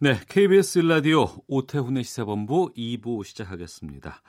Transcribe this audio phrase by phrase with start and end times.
[0.00, 4.22] 네, KBS 라디오 오태훈의 시사본부 2부 시작하겠습니다.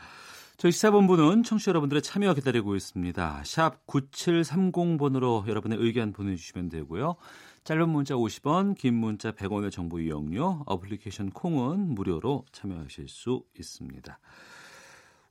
[0.57, 3.41] 저희 시사본부는 청취자 여러분들의 참여 기다리고 있습니다.
[3.43, 7.15] 샵 9730번으로 여러분의 의견 보내주시면 되고요.
[7.63, 14.20] 짧은 문자 50원, 긴 문자 100원의 정보 이용료, 어플리케이션 콩은 무료로 참여하실 수 있습니다.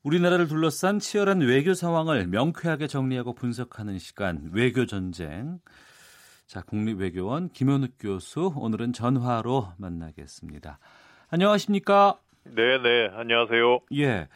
[0.03, 5.61] 우리나라를 둘러싼 치열한 외교 상황을 명쾌하게 정리하고 분석하는 시간 외교 전쟁.
[6.47, 10.79] 자, 국립외교원 김현욱 교수 오늘은 전화로 만나겠습니다.
[11.31, 12.19] 안녕하십니까?
[12.45, 13.09] 네, 네.
[13.13, 13.81] 안녕하세요.
[13.95, 14.29] 예.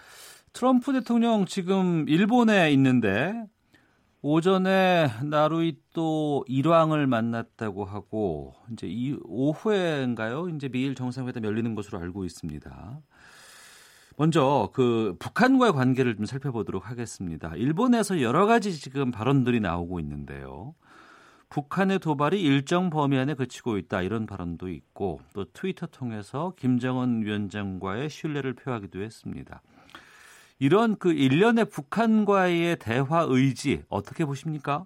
[0.53, 3.35] 트럼프 대통령 지금 일본에 있는데
[4.23, 10.49] 오전에 나루이또 일왕을 만났다고 하고 이제 이 오후에인가요?
[10.49, 13.01] 이제 미일 정상회담 열리는 것으로 알고 있습니다.
[14.17, 17.55] 먼저 그 북한과의 관계를 좀 살펴보도록 하겠습니다.
[17.55, 20.75] 일본에서 여러 가지 지금 발언들이 나오고 있는데요.
[21.51, 28.11] 북한의 도발이 일정 범위 안에 그치고 있다 이런 발언도 있고 또 트위터 통해서 김정은 위원장과의
[28.11, 29.63] 신뢰를 표하기도 했습니다.
[30.61, 34.85] 이런 그 일련의 북한과의 대화 의지 어떻게 보십니까?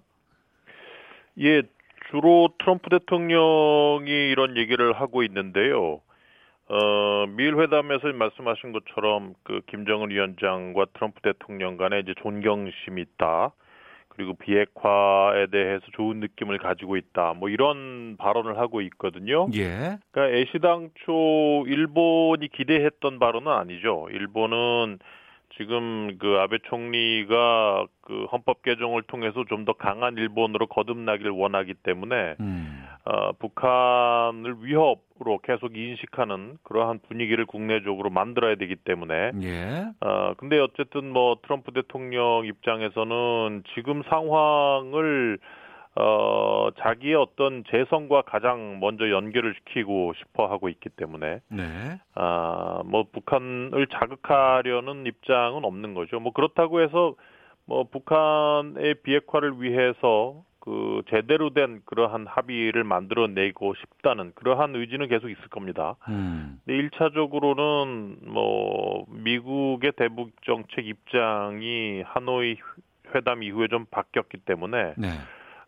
[1.39, 1.63] 예,
[2.11, 6.01] 주로 트럼프 대통령이 이런 얘기를 하고 있는데요.
[6.69, 13.51] 어, 미일 회담에서 말씀하신 것처럼 그 김정은 위원장과 트럼프 대통령 간에 이제 존경심이 있다.
[14.15, 17.33] 그리고 비핵화에 대해서 좋은 느낌을 가지고 있다.
[17.33, 19.47] 뭐 이런 발언을 하고 있거든요.
[19.53, 19.97] 예.
[20.11, 24.07] 그러니까 애시당초 일본이 기대했던 발언은 아니죠.
[24.11, 24.99] 일본은
[25.57, 32.35] 지금 그 아베 총리가 그 헌법 개정을 통해서 좀 더 강한 일본으로 거듭나길 원하기 때문에
[32.39, 32.82] 음.
[33.05, 39.85] 어, 북한을 위협으로 계속 인식하는 그러한 분위기를 국내적으로 만들어야 되기 때문에 예.
[39.99, 45.37] 어, 근데 어쨌든 뭐 트럼프 대통령 입장에서는 지금 상황을
[45.95, 51.63] 어, 자기의 어떤 재선과 가장 먼저 연결을 시키고 싶어 하고 있기 때문에 네.
[52.15, 56.19] 아, 뭐 북한을 자극하려는 입장은 없는 거죠.
[56.19, 57.15] 뭐 그렇다고 해서
[57.65, 65.49] 뭐 북한의 비핵화를 위해서 그 제대로 된 그러한 합의를 만들어내고 싶다는 그러한 의지는 계속 있을
[65.49, 65.97] 겁니다.
[66.07, 66.61] 음.
[66.63, 72.55] 근데 일차적으로는 뭐 미국의 대북 정책 입장이 하노이
[73.13, 75.09] 회담 이후에 좀 바뀌었기 때문에 네.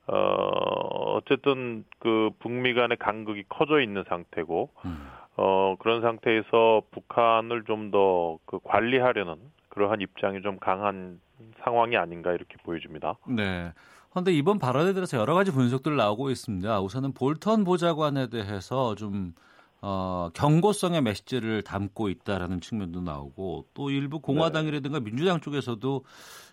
[0.07, 5.09] 어 어쨌든 그 북미 간의 간극이 커져 있는 상태고 음.
[5.35, 9.35] 어 그런 상태에서 북한을 좀 더 그 관리하려는
[9.67, 11.19] 그러한 입장이 좀 강한
[11.63, 13.16] 상황이 아닌가 이렇게 보여집니다.
[13.28, 13.73] 네.
[14.15, 16.79] 그런데 이번 발언에 대해서 여러 가지 분석들 나오고 있습니다.
[16.79, 19.33] 우선은 볼턴 보좌관에 대해서 좀
[19.81, 26.05] 어, 경고성의 메시지를 담고 있다라는 측면도 나오고 또 일부 공화당이라든가 민주당 쪽에서도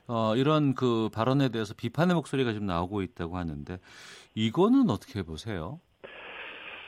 [0.09, 3.79] 어, 이런 그 발언에 대해서 비판의 목소리가 좀 나오고 있다고 하는데
[4.35, 5.79] 이거는 어떻게 보세요?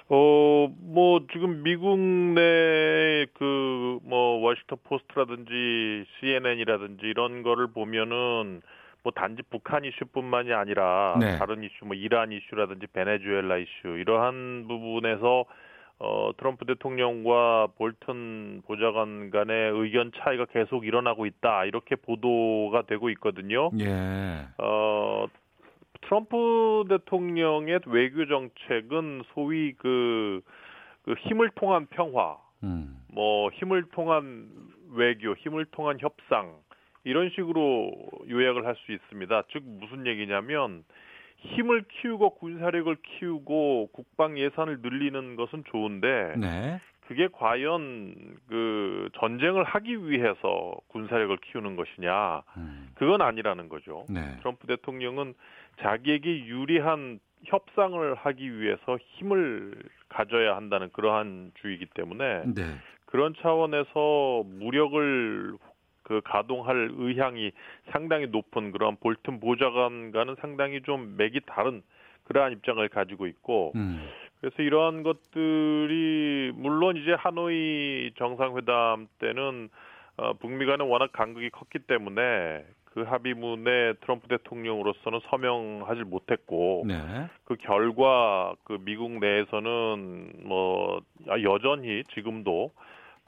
[0.09, 8.61] 어, 뭐, 지금 미국 내 그, 뭐, 워싱턴 포스트라든지 CNN이라든지 이런 거를 보면은
[9.05, 11.39] 뭐 단지 북한 이슈뿐만이 아니라 네.
[11.39, 15.45] 다른 이슈, 뭐 이란 이슈라든지 베네수엘라 이슈 이러한 부분에서
[15.99, 21.67] 어, 트럼프 대통령과 볼턴 보좌관 간의 의견 차이가 계속 일어나고 있다.
[21.67, 23.71] 이렇게 보도가 되고 있거든요.
[23.79, 24.47] 예.
[24.59, 25.27] 어,
[26.01, 30.41] 트럼프 대통령의 외교 정책은 소위 그,
[31.03, 32.97] 그 힘을 통한 평화, 음.
[33.13, 34.49] 뭐 힘을 통한
[34.93, 36.57] 외교, 힘을 통한 협상
[37.05, 37.93] 이런 식으로
[38.29, 39.43] 요약을 할 수 있습니다.
[39.53, 40.85] 즉 무슨 얘기냐면
[41.37, 46.81] 힘을 키우고 군사력을 키우고 국방 예산을 늘리는 것은 좋은데 네.
[47.07, 48.15] 그게 과연
[48.49, 52.89] 그 전쟁을 하기 위해서 군사력을 키우는 것이냐 음.
[52.95, 54.07] 그건 아니라는 거죠.
[54.09, 54.37] 네.
[54.39, 55.35] 트럼프 대통령은
[55.83, 59.75] 자기에게 유리한 협상을 하기 위해서 힘을
[60.09, 62.63] 가져야 한다는 그러한 주의이기 때문에 네.
[63.05, 65.59] 그런 차원에서 무력을
[66.05, 67.51] 그 가동할 의향이
[67.91, 71.83] 상당히 높은 그런 볼튼 보좌관과는 상당히 좀 맥이 다른
[72.25, 74.07] 그러한 입장을 가지고 있고 음.
[74.41, 79.71] 그래서 이러한 것들이 물론 이제 하노이 정상회담 때는
[80.17, 86.95] 어, 북미 간에 워낙 간극이 컸기 때문에 그 합의문에 트럼프 대통령으로서는 서명하지 못했고 네.
[87.45, 92.71] 그 결과 그 미국 내에서는 뭐 아, 여전히 지금도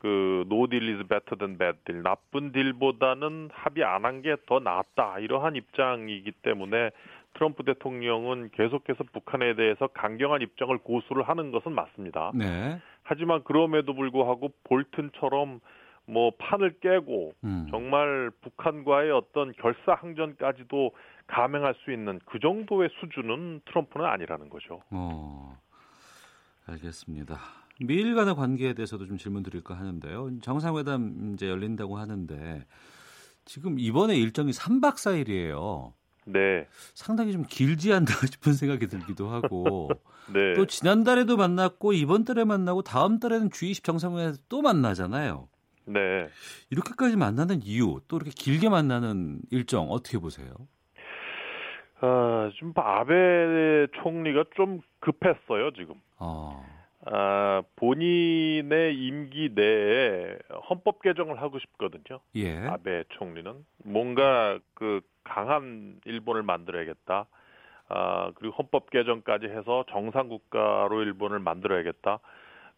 [0.01, 4.61] 그 no deal is better than bad deal 나쁜 딜보다는 합의 안 한 게 더
[4.61, 6.91] 낫다 이러한 입장이기 때문에
[7.35, 12.33] 트럼프 대통령은 계속해서 북한에 대해서 강경한 입장을 고수를 하는 것은 맞습니다.
[12.35, 12.81] 네.
[13.03, 15.61] 하지만 그럼에도 불구하고 볼튼처럼
[16.07, 17.67] 뭐 판을 깨고 음.
[17.71, 20.93] 정말 북한과의 어떤 결사항전까지도
[21.27, 24.81] 감행할 수 있는 그 정도의 수준은 트럼프는 아니라는 거죠.
[24.91, 25.59] 어,
[26.69, 27.37] 알겠습니다.
[27.81, 30.41] 미일 간의 관계에 대해서도 좀 질문 드릴까 하는데요.
[30.41, 32.65] 정상회담 이제 열린다고 하는데
[33.45, 35.93] 지금 이번에 일정이 3박 4일이에요.
[36.29, 39.89] 네, 상당히 좀 길지 않나 싶은 생각이 들기도 하고
[40.33, 45.49] 네, 또 지난달에도 만났고 이번 달에 만나고 다음 달에는 G20 정상회담에서 또 만나잖아요.
[45.87, 46.29] 네.
[46.71, 50.49] 이렇게까지 만나는 이유 또 이렇게 길게 만나는 일정 어떻게 보세요?
[52.01, 55.95] 아, 좀 아베 총리가 좀 급했어요 지금.
[56.19, 56.63] 어,
[57.09, 60.39] 아, 본인의 임기 내에
[60.69, 62.21] 헌법 개정을 하고 싶거든요.
[62.35, 67.27] 예, 아베 총리는 뭔가 그 강한 일본을 만들어야겠다.
[67.89, 72.19] 아, 그리고 헌법 개정까지 해서 정상 국가로 일본을 만들어야겠다.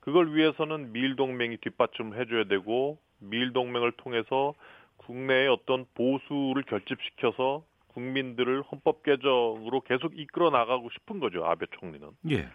[0.00, 4.52] 그걸 위해서는 미일 동맹이 뒷받침을 해줘야 되고 미일 동맹을 통해서
[4.98, 12.10] 국내의 어떤 보수를 결집시켜서 국민들을 헌법 개정으로 계속 이끌어 나가고 싶은 거죠 아베 총리는.
[12.30, 12.48] 예,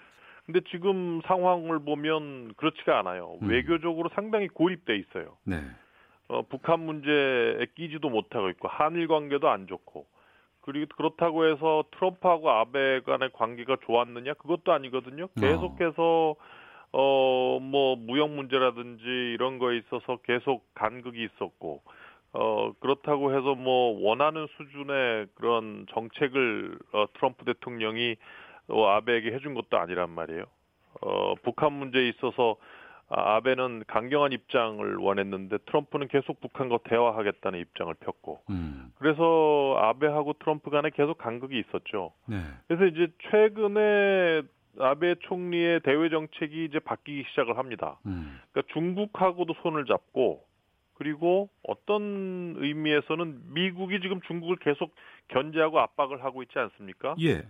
[0.46, 3.38] 근데 지금 상황을 보면 그렇지가 않아요.
[3.42, 3.50] 음.
[3.50, 5.38] 외교적으로 상당히 고립돼 있어요.
[5.46, 5.58] 네,
[6.28, 10.06] 어, 북한 문제에 끼지도 못하고 있고 한일 관계도 안 좋고
[10.62, 15.28] 그리고 그렇다고 해서 트럼프하고 아베 간의 관계가 좋았느냐 그것도 아니거든요.
[15.40, 16.36] 계속해서
[16.92, 21.82] 어 뭐 무역 문제라든지 이런 거에 있어서 계속 간극이 있었고
[22.34, 28.16] 어 그렇다고 해서 뭐 원하는 수준의 그런 정책을 어, 트럼프 대통령이
[28.68, 30.46] 어, 아베에게 해준 것도 아니란 말이에요.
[31.02, 32.58] 어 북한 문제에 있어서
[33.10, 40.70] 아, 아베는 강경한 입장을 원했는데 트럼프는 계속 북한과 대화하겠다는 입장을 폈고 음, 그래서 아베하고 트럼프
[40.70, 42.14] 간에 계속 간극이 있었죠.
[42.28, 42.38] 네,
[42.68, 44.44] 그래서 이제 최근에
[44.80, 48.00] 아베 총리의 대외 정책이 이제 바뀌기 시작을 합니다.
[48.06, 50.44] 음, 그러니까 중국하고도 손을 잡고
[50.96, 54.94] 그리고 어떤 의미에서는 미국이 지금 중국을 계속
[55.28, 57.16] 견제하고 압박을 하고 있지 않습니까?
[57.22, 57.44] 예,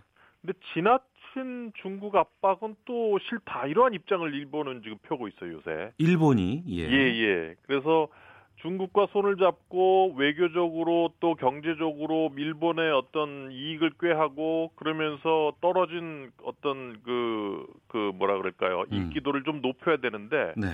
[0.46, 5.92] 근데 지나친 중국 압박은 또 싫다 이러한 입장을 일본은 지금 펴고 있어요 요새.
[5.98, 7.56] 일본이 예, 예, 예.
[7.64, 8.10] 그래서
[8.58, 18.12] 중국과 손을 잡고 외교적으로 또 경제적으로 일본의 어떤 이익을 꾀하고 그러면서 떨어진 어떤 그, 그
[18.16, 18.86] 뭐라 그럴까요.
[18.92, 18.94] 음.
[18.94, 20.68] 인기도를 좀 높여야 되는데 네,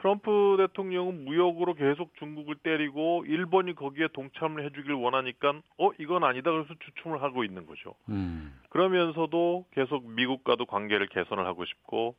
[0.00, 6.50] 트럼프 대통령은 무역으로 계속 중국을 때리고 일본이 거기에 동참을 해주길 원하니까 어, 이건 아니다.
[6.50, 7.94] 그래서 주춤을 하고 있는 거죠.
[8.08, 12.16] 음, 그러면서도 계속 미국과도 관계를 개선을 하고 싶고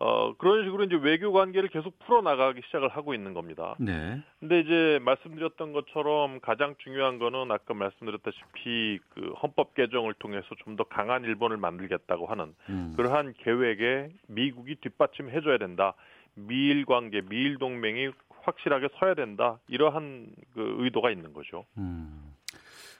[0.00, 3.76] 어, 그런 식으로 이제 외교 관계를 계속 풀어 나가기 시작을 하고 있는 겁니다.
[3.78, 10.74] 네, 근데 이제 말씀드렸던 것처럼 가장 중요한 거는 아까 말씀드렸다시피 그 헌법 개정을 통해서 좀
[10.76, 15.94] 더 강한 일본을 만들겠다고 하는 음, 그러한 계획에 미국이 뒷받침해 줘야 된다.
[16.34, 18.10] 미일 관계, 미일 동맹이
[18.42, 19.58] 확실하게 서야 된다.
[19.68, 21.64] 이러한 그 의도가 있는 거죠.
[21.78, 22.32] 음,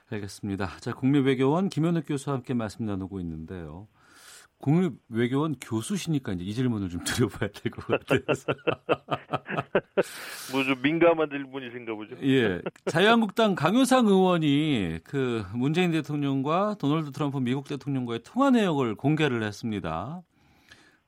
[0.09, 0.77] 알겠습니다.
[0.79, 3.87] 자, 국립외교원 김현욱 교수와 함께 말씀 나누고 있는데요.
[4.59, 8.53] 국립외교원 교수시니까 이제 이 질문을 좀 드려봐야 될 것 같아서.
[10.51, 12.15] 뭐 좀 민감한 질문이신가 보죠.
[12.23, 12.61] 예.
[12.85, 20.21] 자유한국당 강효상 의원이 그 문재인 대통령과 도널드 트럼프 미국 대통령과의 통화 내역을 공개를 했습니다.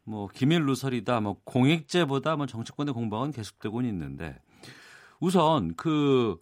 [0.07, 4.35] 뭐 기밀 누설이다, 뭐 공익제보다 뭐 정치권의 공방은 계속되고 있는데
[5.19, 6.37] 우선 그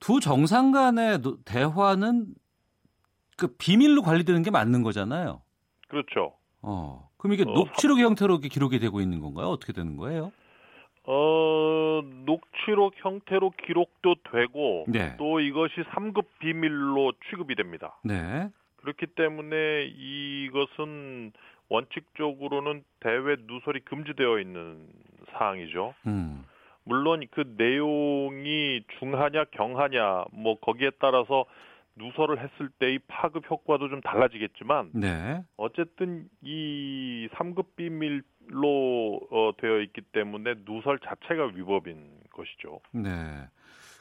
[0.00, 2.26] 두 정상 간의 노- 대화는
[3.38, 5.40] 그 비밀로 관리되는 게 맞는 거잖아요.
[5.88, 6.34] 그렇죠.
[6.60, 7.08] 어.
[7.16, 9.46] 그럼 이게 어, 녹취록 형태로 이렇게 기록이 되고 있는 건가요?
[9.46, 10.30] 어떻게 되는 거예요?
[11.04, 15.16] 어, 녹취록 형태로 기록도 되고 네.
[15.16, 17.98] 또 이것이 3급 비밀로 취급이 됩니다.
[18.04, 18.50] 네.
[18.82, 21.32] 그렇기 때문에 이것은
[21.68, 24.86] 원칙적으로는 대외 누설이 금지되어 있는
[25.32, 25.94] 사항이죠.
[26.06, 26.44] 음.
[26.84, 31.46] 물론 그 내용이 중하냐 경하냐 뭐 거기에 따라서
[31.96, 35.42] 누설을 했을 때의 파급 효과도 좀 달라지겠지만 네.
[35.56, 42.80] 어쨌든 이 3급 비밀로 어, 되어 있기 때문에 누설 자체가 위법인 것이죠.
[42.92, 43.10] 네.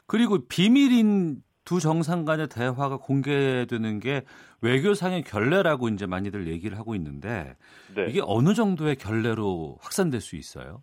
[0.07, 4.21] 그리고 비밀인 두 정상 간의 대화가 공개되는 게
[4.61, 7.55] 외교상의 결례라고 이제 많이들 얘기를 하고 있는데
[7.95, 8.05] 네.
[8.09, 10.81] 이게 어느 정도의 결례로 확산될 수 있어요?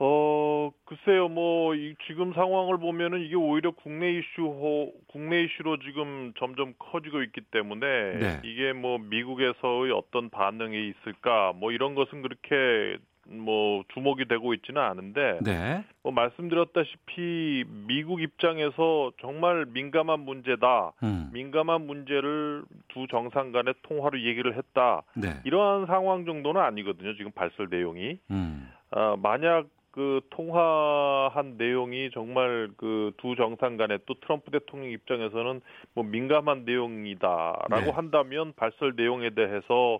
[0.00, 6.74] 어, 글쎄요, 뭐, 이, 지금 상황을 보면은 이게 오히려 국내 이슈, 국내 이슈로 지금 점점
[6.78, 7.86] 커지고 있기 때문에
[8.18, 8.40] 네.
[8.44, 15.38] 이게 뭐 미국에서의 어떤 반응이 있을까, 뭐 이런 것은 그렇게 뭐 주목이 되고 있지는 않은데
[15.42, 15.84] 네.
[16.02, 20.92] 뭐 말씀드렸다시피 미국 입장에서 정말 민감한 문제다.
[21.02, 21.30] 음.
[21.32, 25.02] 민감한 문제를 두 정상 간의 통화로 얘기를 했다.
[25.14, 25.40] 네.
[25.44, 27.14] 이러한 상황 정도는 아니거든요.
[27.16, 28.18] 지금 발설 내용이.
[28.30, 28.70] 음.
[28.90, 35.60] 아, 만약 그 통화한 내용이 정말 그 두 정상 간에 또 트럼프 대통령 입장에서는
[35.94, 37.90] 뭐 민감한 내용이다라고 네.
[37.90, 39.98] 한다면 발설 내용에 대해서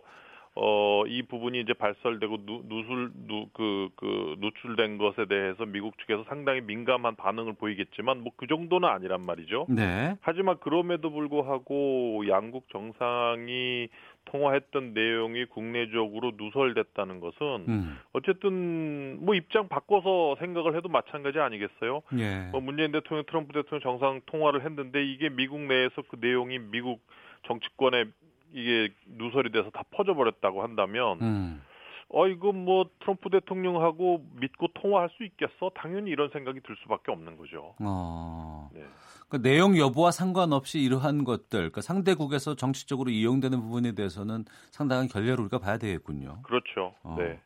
[0.60, 6.24] 어, 이 부분이 이제 발설되고 누, 누술, 누, 그, 그, 누출된 것에 대해서 미국 측에서
[6.28, 9.66] 상당히 민감한 반응을 보이겠지만, 뭐, 그 정도는 아니란 말이죠.
[9.68, 10.16] 네.
[10.20, 13.88] 하지만 그럼에도 불구하고 양국 정상이
[14.24, 17.98] 통화했던 내용이 국내적으로 누설됐다는 것은 음.
[18.12, 22.02] 어쨌든 뭐 입장 바꿔서 생각을 해도 마찬가지 아니겠어요?
[22.18, 22.48] 예.
[22.50, 27.00] 뭐 문재인 대통령, 트럼프 대통령 정상 통화를 했는데 이게 미국 내에서 그 내용이 미국
[27.46, 28.04] 정치권에
[28.52, 31.62] 이게 누설이 돼서 다 퍼져버렸다고 한다면 음.
[32.10, 35.70] 어 이거 뭐 트럼프 대통령하고 믿고 통화할 수 있겠어?
[35.74, 37.74] 당연히 이런 생각이 들 수밖에 없는 거죠.
[37.80, 38.70] 어.
[38.72, 38.82] 네.
[39.28, 45.58] 그 내용 여부와 상관없이 이러한 것들, 그러니까 상대국에서 정치적으로 이용되는 부분에 대해서는 상당한 결례를 우리가
[45.58, 46.40] 봐야 되겠군요.
[46.44, 46.94] 그렇죠.
[47.02, 47.16] 어.
[47.18, 47.38] 네.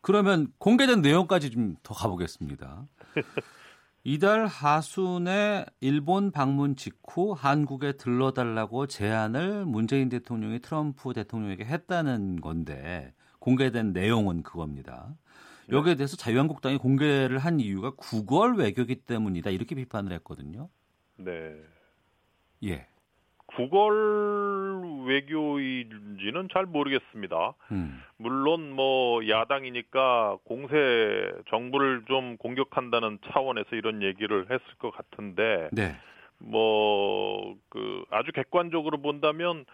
[0.00, 2.86] 그러면 공개된 내용까지 좀 더 가보겠습니다.
[4.10, 13.92] 이달 하순에 일본 방문 직후 한국에 들러달라고 제안을 문재인 대통령이 트럼프 대통령에게 했다는 건데 공개된
[13.92, 15.14] 내용은 그겁니다.
[15.70, 20.70] 여기에 대해서 자유한국당이 공개를 한 이유가 구걸 외교기 때문이다 이렇게 비판을 했거든요.
[21.18, 21.54] 네.
[22.64, 22.86] 예.
[23.48, 27.54] 구걸 외교인지는 잘 모르겠습니다.
[27.72, 28.02] 음.
[28.16, 35.96] 물론 뭐 야당이니까 공세 정부를 좀 공격한다는 차원에서 이런 얘기를 했을 것 같은데 네.
[36.38, 39.64] 뭐그 아주 객관적으로 본다면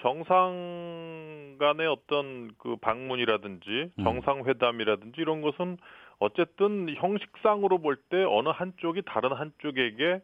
[0.00, 4.04] 정상 간의 어떤 그 방문이라든지 음.
[4.04, 5.76] 정상회담이라든지 이런 것은
[6.18, 10.20] 어쨌든 형식상으로 볼 때 어느 한쪽이 다른 한쪽에게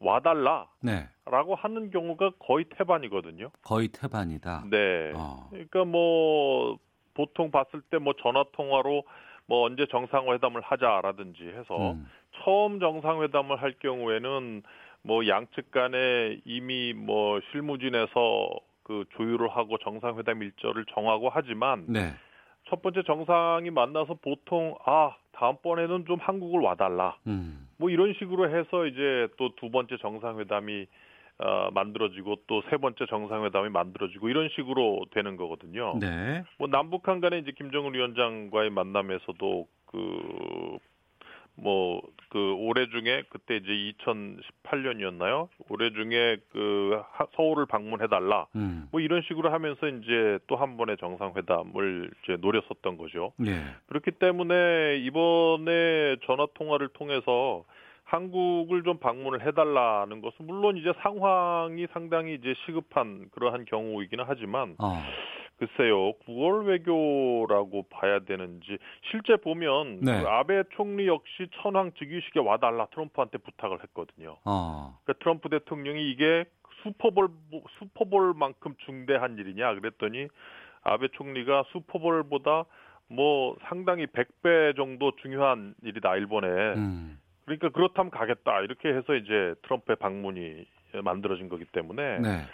[0.00, 1.08] 와달라라고 네.
[1.56, 3.50] 하는 경우가 거의 태반이거든요.
[3.62, 4.64] 거의 태반이다.
[4.70, 5.12] 네.
[5.14, 5.48] 어.
[5.50, 6.78] 그러니까 뭐
[7.14, 9.04] 보통 봤을 때 뭐 전화 통화로
[9.46, 12.06] 뭐 언제 정상회담을 하자라든지 해서 음.
[12.44, 14.62] 처음 정상회담을 할 경우에는
[15.02, 18.50] 뭐 양측 간에 이미 뭐 실무진에서
[18.82, 22.14] 그 조율을 하고 정상회담 일정을 정하고 하지만 네.
[22.68, 27.68] 첫 번째 정상이 만나서 보통 아 다음번에는 좀 한국을 와달라 음.
[27.78, 30.86] 뭐 이런 식으로 해서 이제 또 두 번째 정상회담이
[31.40, 35.96] 어, 만들어지고 또 세 번째 정상회담이 만들어지고 이런 식으로 되는 거거든요.
[36.00, 36.42] 네.
[36.58, 40.78] 뭐 남북한 간에 이제 김정은 위원장과의 만남에서도 그
[41.62, 42.00] 뭐
[42.30, 45.48] 그 올해 중에 그때 이제 2018년이었나요?
[45.70, 48.46] 올해 중에 그 하- 서울을 방문해 달라.
[48.54, 48.86] 음.
[48.92, 53.32] 뭐 이런 식으로 하면서 이제 또 한 번의 정상회담을 이제 노렸었던 거죠.
[53.46, 53.62] 예.
[53.86, 57.64] 그렇기 때문에 이번에 전화 통화를 통해서
[58.04, 65.00] 한국을 좀 방문을 해달라는 것은 물론 이제 상황이 상당히 이제 시급한 그러한 경우이기는 하지만 어.
[65.58, 68.78] 글쎄요, 9월 외교라고 봐야 되는지
[69.10, 70.22] 실제 보면 네.
[70.22, 74.36] 그 아베 총리 역시 천황 즉위식에 와달라 트럼프한테 부탁을 했거든요.
[74.44, 74.98] 어.
[75.02, 76.44] 그러니까 트럼프 대통령이 이게
[76.82, 77.28] 슈퍼볼
[77.78, 80.28] 슈퍼볼만큼 중대한 일이냐 그랬더니
[80.82, 82.64] 아베 총리가 슈퍼볼보다
[83.08, 86.46] 뭐 상당히 100배 정도 중요한 일이다 일본에.
[86.76, 87.18] 음.
[87.46, 90.66] 그러니까 그렇다면 가겠다 이렇게 해서 이제 트럼프의 방문이
[91.02, 92.46] 만들어진 거기 때문에 네.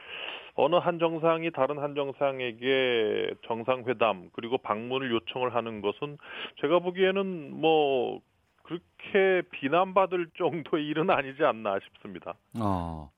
[0.54, 6.16] 어느 한 정상이 다른 한 정상에게 정상회담 그리고 방문을 요청을 하는 것은
[6.60, 8.20] 제가 보기에는 뭐
[8.62, 12.34] 그렇게 비난받을 정도의 일은 아니지 않나 싶습니다.
[12.58, 13.10] 어.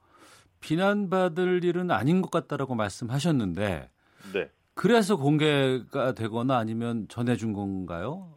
[0.60, 3.88] 비난받을 일은 아닌 것 같다라고 말씀하셨는데
[4.32, 4.50] 네.
[4.74, 8.34] 그래서 공개가 되거나 아니면 전해준 건가요?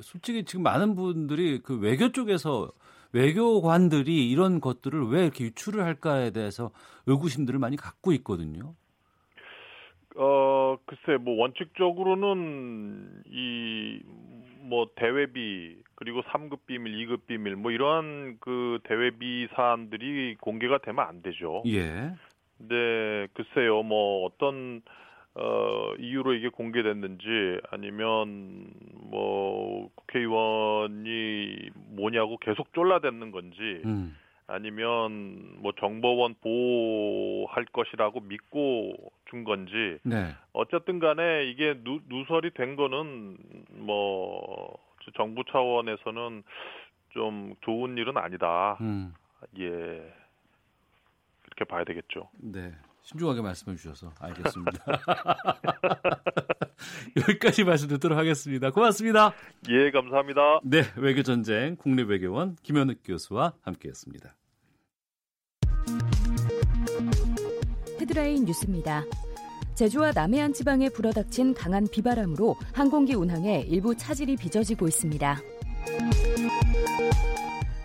[0.00, 2.70] 솔직히 지금 많은 분들이 그 외교 쪽에서
[3.12, 6.70] 외교관들이 이런 것들을 왜 이렇게 유출을 할까에 대해서
[7.06, 8.74] 의구심들을 많이 갖고 있거든요.
[10.16, 14.00] 어 글쎄 뭐 원칙적으로는 이
[14.68, 21.22] 뭐 대외비 그리고 3급 비밀, 2급 비밀 뭐 이러한 그 대외비 사안들이 공개가 되면 안
[21.22, 21.62] 되죠.
[21.66, 22.12] 예.
[22.58, 24.82] 네, 글쎄요, 뭐 어떤
[25.40, 28.70] 어 이유로 이게 공개됐는지 아니면
[29.10, 34.16] 뭐 국회의원이 뭐냐고 계속 쫄라댔는 건지 음.
[34.48, 38.94] 아니면 뭐 정보원 보호할 것이라고 믿고
[39.30, 40.34] 준 건지 네.
[40.52, 43.36] 어쨌든 간에 이게 누, 누설이 된 거는
[43.70, 44.76] 뭐
[45.16, 46.42] 정부 차원에서는
[47.10, 48.76] 좀 좋은 일은 아니다.
[48.80, 49.14] 음.
[49.58, 50.14] 예.
[51.42, 52.28] 그렇게 봐야 되겠죠.
[52.38, 52.72] 네.
[53.02, 54.84] 신중하게 말씀해 주셔서 알겠습니다.
[57.16, 58.70] 여기까지 말씀 듣도록 하겠습니다.
[58.70, 59.32] 고맙습니다.
[59.68, 60.60] 예, 감사합니다.
[60.62, 64.34] 네, 외교전쟁 국립외교원 김현욱 교수와 함께했습니다.
[68.00, 69.04] 헤드라인 뉴스입니다.
[69.74, 75.38] 제주와 남해안 지방에 불어닥친 강한 비바람으로 항공기 운항에 일부 차질이 빚어지고 있습니다.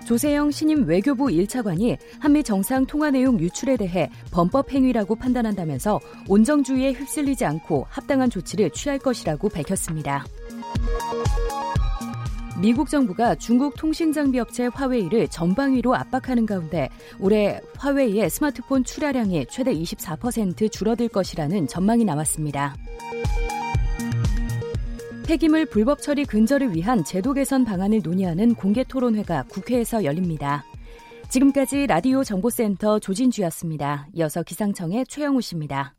[0.06, 7.46] 조세영 신임 외교부 1차관이 한미 정상 통화 내용 유출에 대해 범법 행위라고 판단한다면서 온정주의에 휩쓸리지
[7.46, 10.26] 않고 합당한 조치를 취할 것이라고 밝혔습니다.
[12.62, 20.72] 미국 정부가 중국 통신장비 업체 화웨이를 전방위로 압박하는 가운데 올해 화웨이의 스마트폰 출하량이 최대 24%
[20.72, 22.76] 줄어들 것이라는 전망이 나왔습니다.
[25.26, 30.66] 폐기물 불법 처리 근절을 위한 제도 개선 방안을 논의하는 공개 토론회가 국회에서 열립니다.
[31.30, 34.08] 지금까지 라디오 정보센터 조진주였습니다.
[34.16, 35.96] 이어서 기상청의 최영우 씨입니다.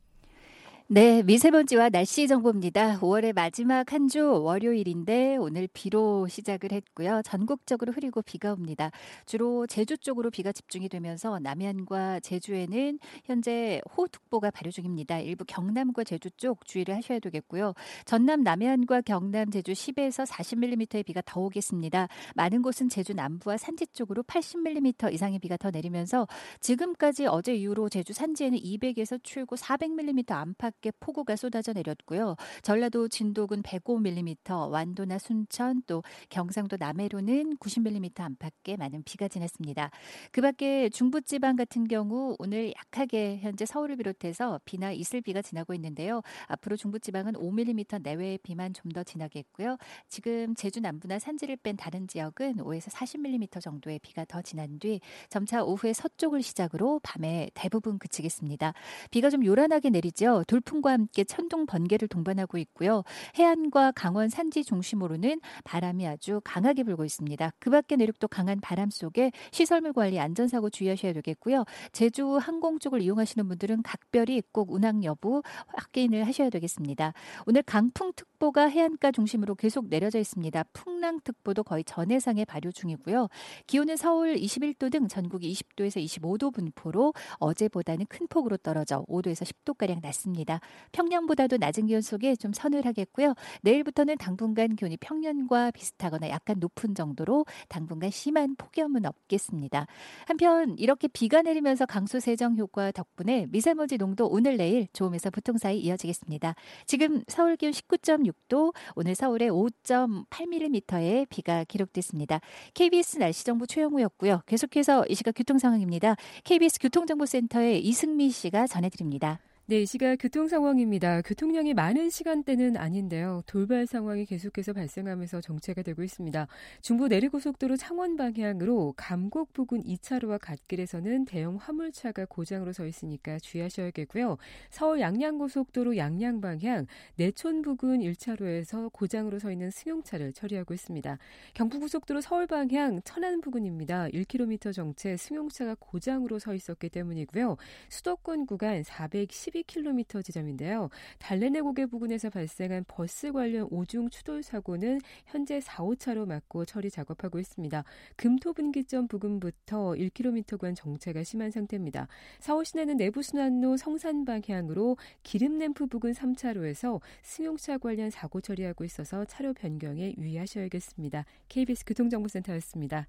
[0.87, 2.99] 네, 미세먼지와 날씨 정보입니다.
[2.99, 7.21] 5월의 마지막 한 주 월요일인데 오늘 비로 시작을 했고요.
[7.25, 8.91] 전국적으로 흐리고 비가 옵니다.
[9.25, 15.19] 주로 제주 쪽으로 비가 집중이 되면서 남해안과 제주에는 현재 호우특보가 발효 중입니다.
[15.21, 17.73] 일부 경남과 제주 쪽 주의를 하셔야 되겠고요.
[18.05, 22.07] 전남 남해안과 경남 제주 10에서 40mm의 비가 더 오겠습니다.
[22.35, 26.27] 많은 곳은 제주 남부와 산지 쪽으로 80mm 이상의 비가 더 내리면서
[26.59, 32.35] 지금까지 어제 이후로 제주 산지에는 200에서 최고 400mm 안팎 밖에 폭우가 쏟아져 내렸고요.
[32.61, 39.91] 전라도 진도군 105mm, 완도나 순천 또 경상도 남해로는 90mm 안팎에 많은 비가 지났습니다.
[40.31, 46.21] 그 밖에 중부지방 같은 경우 오늘 약하게 현재 서울을 비롯해서 비나 이슬비가 지나고 있는데요.
[46.47, 49.77] 앞으로 중부지방은 5mm 내외의 비만 좀 더 지나겠고요.
[50.07, 55.63] 지금 제주 남부나 산지를 뺀 다른 지역은 5에서 40mm 정도의 비가 더 지난 뒤 점차
[55.63, 58.73] 오후에 서쪽을 시작으로 밤에 대부분 그치겠습니다.
[59.11, 60.43] 비가 좀 요란하게 내리죠.
[60.47, 63.03] 돌 돌풍과 함께 천둥 번개를 동반하고 있고요.
[63.35, 67.51] 해안과 강원 산지 중심으로는 바람이 아주 강하게 불고 있습니다.
[67.59, 71.63] 그 밖에 내륙도 강한 바람 속에 시설물 관리 안전사고 주의하셔야 되겠고요.
[71.91, 77.13] 제주 항공 쪽을 이용하시는 분들은 각별히 꼭 운항 여부 확인을 하셔야 되겠습니다.
[77.45, 80.63] 오늘 강풍특보가 해안가 중심으로 계속 내려져 있습니다.
[80.73, 83.29] 풍랑특보도 거의 전해상에 발효 중이고요.
[83.67, 90.54] 기온은 서울 21도 등 전국이 20도에서 25도 분포로 어제보다는 큰 폭으로 떨어져 5도에서 10도가량 낮습니다.
[90.91, 93.33] 평년보다도 낮은 기온 속에 좀 서늘하겠고요.
[93.61, 99.87] 내일부터는 당분간 기온이 평년과 비슷하거나 약간 높은 정도로 당분간 심한 폭염은 없겠습니다.
[100.25, 105.79] 한편 이렇게 비가 내리면서 강수 세정 효과 덕분에 미세먼지 농도 오늘 내일 좋음에서 보통 사이
[105.79, 106.55] 이어지겠습니다.
[106.85, 112.39] 지금 서울 기온 19.6도, 오늘 서울에 5.8mm의 비가 기록됐습니다.
[112.73, 114.41] KBS 날씨 정보 최영우였고요.
[114.45, 116.15] 계속해서 이 시각 교통 상황입니다.
[116.43, 119.39] KBS 교통정보센터의 이승미 씨가 전해드립니다.
[119.67, 121.23] 네, 이 시각 교통 상황입니다.
[121.23, 123.41] 교통량이 많은 시간대는 아닌데요.
[123.47, 126.47] 돌발 상황이 계속해서 발생하면서 정체가 되고 있습니다.
[126.81, 134.37] 중부 내리고속도로 창원 방향으로 감곡 부근 2차로와 갓길에서는 대형 화물차가 고장으로 서 있으니까 주의하셔야겠고요.
[134.69, 141.17] 서울 양양고속도로 양양 방향 내촌 부근 1차로에서 고장으로 서 있는 승용차를 처리하고 있습니다.
[141.55, 144.09] 경부고속도로 서울 방향 천안 부근입니다.
[144.09, 147.57] 1km 정체 승용차가 고장으로 서 있었기 때문이고요.
[147.89, 150.89] 수도권 구간 410 12km 지점인데요.
[151.19, 157.39] 달래내 고개 부근에서 발생한 버스 관련 오중 추돌 사고는 현재 4, 5차로 막고 처리 작업하고
[157.39, 157.83] 있습니다.
[158.17, 162.07] 금토분기점 부근부터 1km간 정체가 심한 상태입니다.
[162.39, 170.13] 서울 시내는 내부순환로 성산 방향으로 기름램프 부근 3차로에서 승용차 관련 사고 처리하고 있어서 차로 변경에
[170.17, 171.25] 유의하셔야겠습니다.
[171.49, 173.07] KBS 교통정보센터였습니다.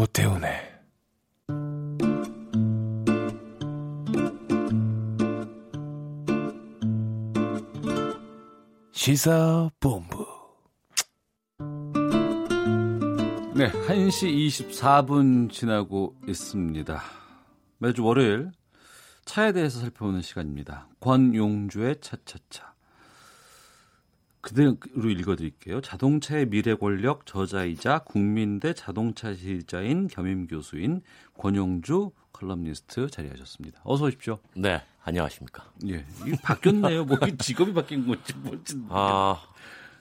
[0.00, 0.50] 오태훈의
[8.92, 10.26] 시사본부
[13.54, 17.02] 네, 1시 24분 지나고 있습니다.
[17.76, 18.52] 매주 월요일
[19.26, 20.88] 차에 대해서 살펴보는 시간입니다.
[21.00, 22.72] 권용주의 차차차.
[24.40, 25.80] 그대로 읽어드릴게요.
[25.80, 31.02] 자동차의 미래 권력 저자이자 국민대 자동차 디자인 겸임 교수인
[31.34, 33.80] 권용주 칼럼니스트 자리하셨습니다.
[33.84, 34.38] 어서 오십시오.
[34.56, 35.70] 네, 안녕하십니까.
[35.88, 37.04] 예, 이 바뀌었네요.
[37.04, 38.80] 뭐 직업이 바뀐 건지 뭔지.
[38.88, 39.42] 아,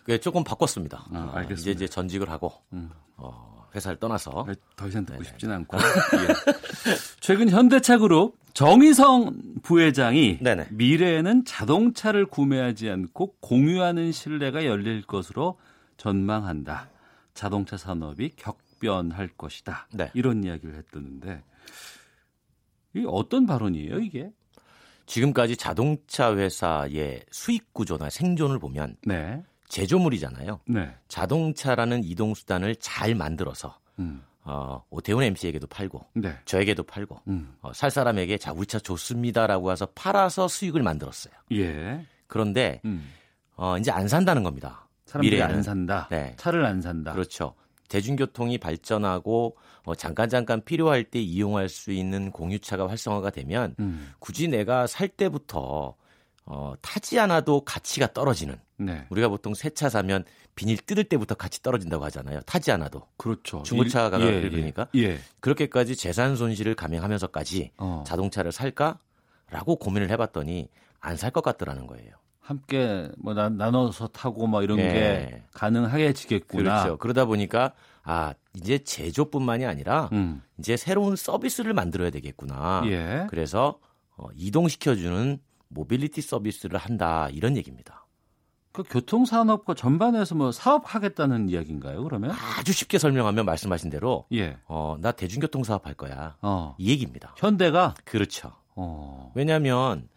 [0.04, 1.06] 그 조금 바꿨습니다.
[1.12, 1.62] 아, 알겠습니다.
[1.62, 2.89] 이제 이제 전직을 하고 음.
[3.17, 6.53] 어, 회사를 떠나서 네, 더 이상 듣고 싶지는 않고 예.
[7.19, 10.67] 최근 현대차 그룹 정의선 부회장이 네네.
[10.71, 15.60] 미래에는 자동차를 구매하지 않고 공유하는 시대가 열릴 것으로
[15.97, 16.89] 전망한다.
[17.34, 19.88] 자동차 산업이 격변할 것이다.
[19.93, 20.12] 네.
[20.13, 21.43] 이런 이야기를 했었는데
[22.95, 24.32] 이 어떤 발언이에요, 이게?
[25.05, 29.43] 지금까지 자동차 회사의 수익 구조나 생존을 보면 네.
[29.69, 30.60] 제조물이잖아요.
[30.65, 30.93] 네.
[31.08, 34.23] 자동차라는 이동 수단을 잘 만들어서 음.
[34.43, 36.36] 어, 오태훈 MC에게도 팔고 네.
[36.45, 37.55] 저에게도 팔고 음.
[37.62, 41.34] 어, 살 사람에게 자 우리 차 좋습니다라고 해서 팔아서 수익을 만들었어요.
[41.53, 42.05] 예.
[42.27, 43.10] 그런데 음.
[43.55, 44.88] 어, 이제 안 산다는 겁니다.
[45.19, 45.55] 미래에는.
[45.55, 46.08] 안 산다.
[46.10, 46.34] 네.
[46.38, 47.13] 차를 안 산다.
[47.13, 47.53] 그렇죠.
[47.89, 54.13] 대중교통이 발전하고 어, 잠깐 잠깐 필요할 때 이용할 수 있는 공유차가 활성화가 되면 음.
[54.19, 55.95] 굳이 내가 살 때부터
[56.51, 59.05] 어, 타지 않아도 가치가 떨어지는 네.
[59.09, 62.41] 우리가 보통 새 차 사면 비닐 뜯을 때부터 같이 떨어진다고 하잖아요.
[62.41, 63.62] 타지 않아도 그렇죠.
[63.63, 65.19] 중고차 가격을 예, 그러니까 예.
[65.41, 68.03] 그렇게까지 재산 손실을 감행하면서까지 어.
[68.07, 70.69] 자동차를 살까라고 고민을 해봤더니
[71.01, 72.12] 안 살 것 같더라는 거예요.
[72.41, 74.83] 함께 뭐 나, 나눠서 타고 막 이런 예.
[74.83, 76.81] 게 가능하게지겠구나.
[76.83, 76.97] 그렇죠.
[76.97, 80.41] 그러다 보니까 아 이제 제조뿐만이 아니라 음.
[80.57, 82.81] 이제 새로운 서비스를 만들어야 되겠구나.
[82.88, 83.27] 예.
[83.29, 83.79] 그래서
[84.17, 88.05] 어, 이동시켜주는 모빌리티 서비스를 한다 이런 얘기입니다.
[88.71, 92.03] 그 교통산업과 전반에서 뭐 사업하겠다는 이야기인가요?
[92.03, 92.32] 그러면?
[92.32, 94.58] 아주 쉽게 설명하면 말씀하신 대로 예.
[94.67, 96.75] 어, 나 대중교통 사업할 거야 어.
[96.77, 97.34] 이 얘기입니다.
[97.38, 98.53] 현대가 그렇죠.
[98.75, 99.32] 어.
[99.36, 100.08] 왜냐하면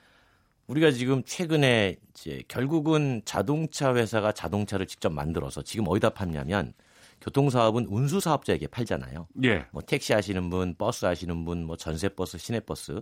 [0.67, 6.73] 우리가 지금 최근에 이제 결국은 자동차 회사가 자동차를 직접 만들어서 지금 어디다 판냐면
[7.21, 9.29] 교통사업은 운수 사업자에게 팔잖아요.
[9.45, 9.67] 예.
[9.71, 13.01] 뭐 택시 하시는 분, 버스 하시는 분, 뭐 전세버스, 시내버스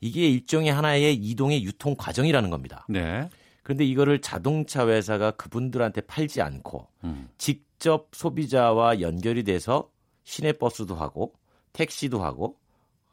[0.00, 2.86] 이게 일종의 하나의 이동의 유통 과정이라는 겁니다.
[2.88, 3.28] 네.
[3.62, 7.28] 그런데 이거를 자동차 회사가 그분들한테 팔지 않고 음.
[7.38, 9.90] 직접 소비자와 연결이 돼서
[10.24, 11.34] 시내버스도 하고
[11.72, 12.58] 택시도 하고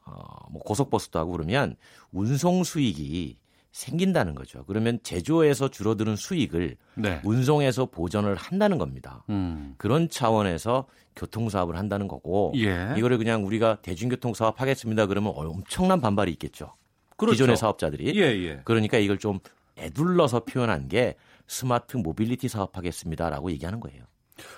[0.06, 1.76] 어, 뭐 고속버스도 하고 그러면
[2.12, 3.38] 운송 수익이
[3.73, 4.63] 생긴다는 거죠.
[4.65, 7.19] 그러면 제조에서 줄어드는 수익을 네.
[7.23, 9.25] 운송에서 보전을 한다는 겁니다.
[9.29, 9.73] 음.
[9.77, 12.93] 그런 차원에서 교통사업을 한다는 거고 예.
[12.95, 16.75] 이거를 그냥 우리가 대중교통 사업 하겠습니다 그러면 엄청난 반발이 있겠죠.
[17.17, 17.33] 그렇죠.
[17.33, 18.15] 기존의 사업자들이.
[18.15, 18.62] 예, 예.
[18.63, 19.39] 그러니까 이걸 좀
[19.78, 21.15] 에둘러서 표현한 게
[21.47, 24.03] smart mobility 사업 하겠습니다라고 얘기하는 거예요.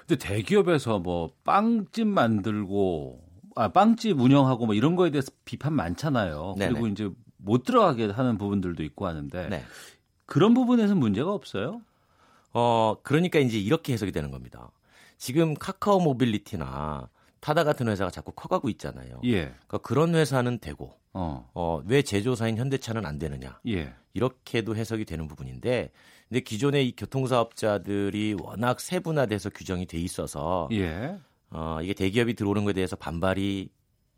[0.06, 3.22] 근데 대기업에서 뭐 빵집 만들고
[3.56, 6.56] 아 빵집 운영하고 뭐 이런 거에 대해서 비판 많잖아요.
[6.58, 6.74] 네네.
[6.74, 9.64] 그리고 이제 못 들어가게 하는 부분들도 있고 하는데 네.
[10.26, 11.82] 그런 부분에서 문제가 없어요?
[12.54, 14.72] 어, 그러니까 이제 이렇게 해석이 되는 겁니다.
[15.18, 19.22] 지금 카카오 모빌리티나 타다 같은 회사가 자꾸 커가고 있잖아요.
[19.26, 19.44] 예.
[19.44, 21.50] 그러니까 그런 회사는 되고 어.
[21.54, 23.60] 어, 왜 제조사인 현대차는 안 되느냐.
[23.68, 23.94] 예.
[24.14, 25.92] 이렇게도 해석이 되는 부분인데
[26.28, 31.18] 근데 기존의 이 교통사업자들이 워낙 세분화돼서 규정이 돼 있어서 예.
[31.52, 33.70] 어, 이게 대기업이 들어오는 것에 대해서 반발이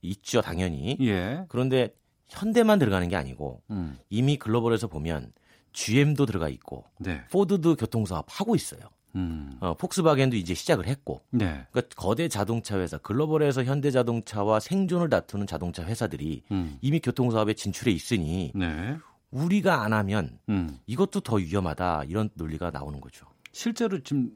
[0.04, 0.98] 있죠, 당연히.
[1.02, 1.44] 예.
[1.50, 1.94] 그런데
[2.30, 3.98] 현대만 들어가는 게 아니고 음.
[4.10, 5.32] 이미 글로벌에서 보면
[5.74, 7.24] GM도 들어가 있고 네.
[7.32, 8.82] 포드도 교통사업 하고 있어요.
[9.16, 9.58] 음.
[9.60, 11.22] 어, 폭스바겐도 이제 시작을 했고.
[11.32, 11.66] 네.
[11.72, 16.78] 그러니까 거대 자동차 회사, 글로벌에서 현대자동차와 생존을 다투는 자동차 회사들이 음.
[16.82, 18.98] 이미 교통사업에 진출해 있으니 네.
[19.32, 20.78] 우리가 안 하면 음.
[20.86, 23.26] 이것도 더 위험하다 이런 논리가 나오는 거죠.
[23.52, 24.32] 실제로 지금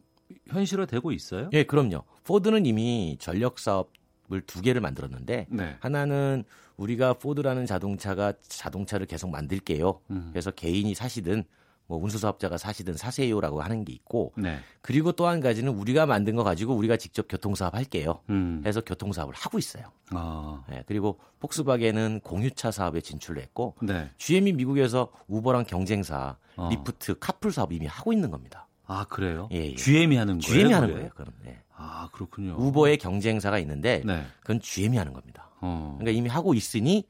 [0.47, 1.49] 현실화되고 있어요?
[1.53, 2.03] 예, 그럼요.
[2.23, 3.91] 포드는 이미 전략 사업을
[4.39, 5.75] 두 개를 만들었는데 네.
[5.81, 6.45] 하나는
[6.77, 9.99] 우리가 포드라는 자동차가 자동차를 계속 만들게요.
[10.11, 10.29] 음.
[10.31, 11.43] 그래서 개인이 사시든
[11.87, 14.59] 뭐 운수 사업자가 사시든 사세요라고 하는 게 있고 네.
[14.81, 18.21] 그리고 또 한 가지는 우리가 만든 거 가지고 우리가 직접 교통사업 할게요.
[18.29, 18.63] 음.
[18.65, 19.91] 해서 교통사업을 하고 있어요.
[20.11, 20.63] 아.
[20.71, 24.09] 예, 그리고 폭스바겐은 공유차 사업에 진출을 했고 네.
[24.17, 26.69] GM이 미국에서 우버랑 경쟁사 어.
[26.69, 28.67] 리프트 카풀 사업 이미 하고 있는 겁니다.
[28.87, 29.49] 아, 그래요?
[29.51, 29.75] 예, 예.
[29.75, 30.41] GM이 하는 거예요?
[30.41, 30.93] GM이 하는?
[30.93, 31.09] 거예요.
[31.15, 31.59] 그럼 예.
[31.81, 32.55] 아, 그렇군요.
[32.57, 34.25] 우버의 경쟁사가 있는데 네.
[34.41, 35.49] 그건 GM이 하는 겁니다.
[35.61, 35.95] 어.
[35.99, 37.05] 그러니까 이미 하고 있으니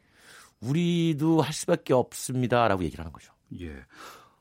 [0.62, 3.34] 우리도 할 수밖에 없습니다라고 얘기를 하는 거죠.
[3.60, 3.74] 예.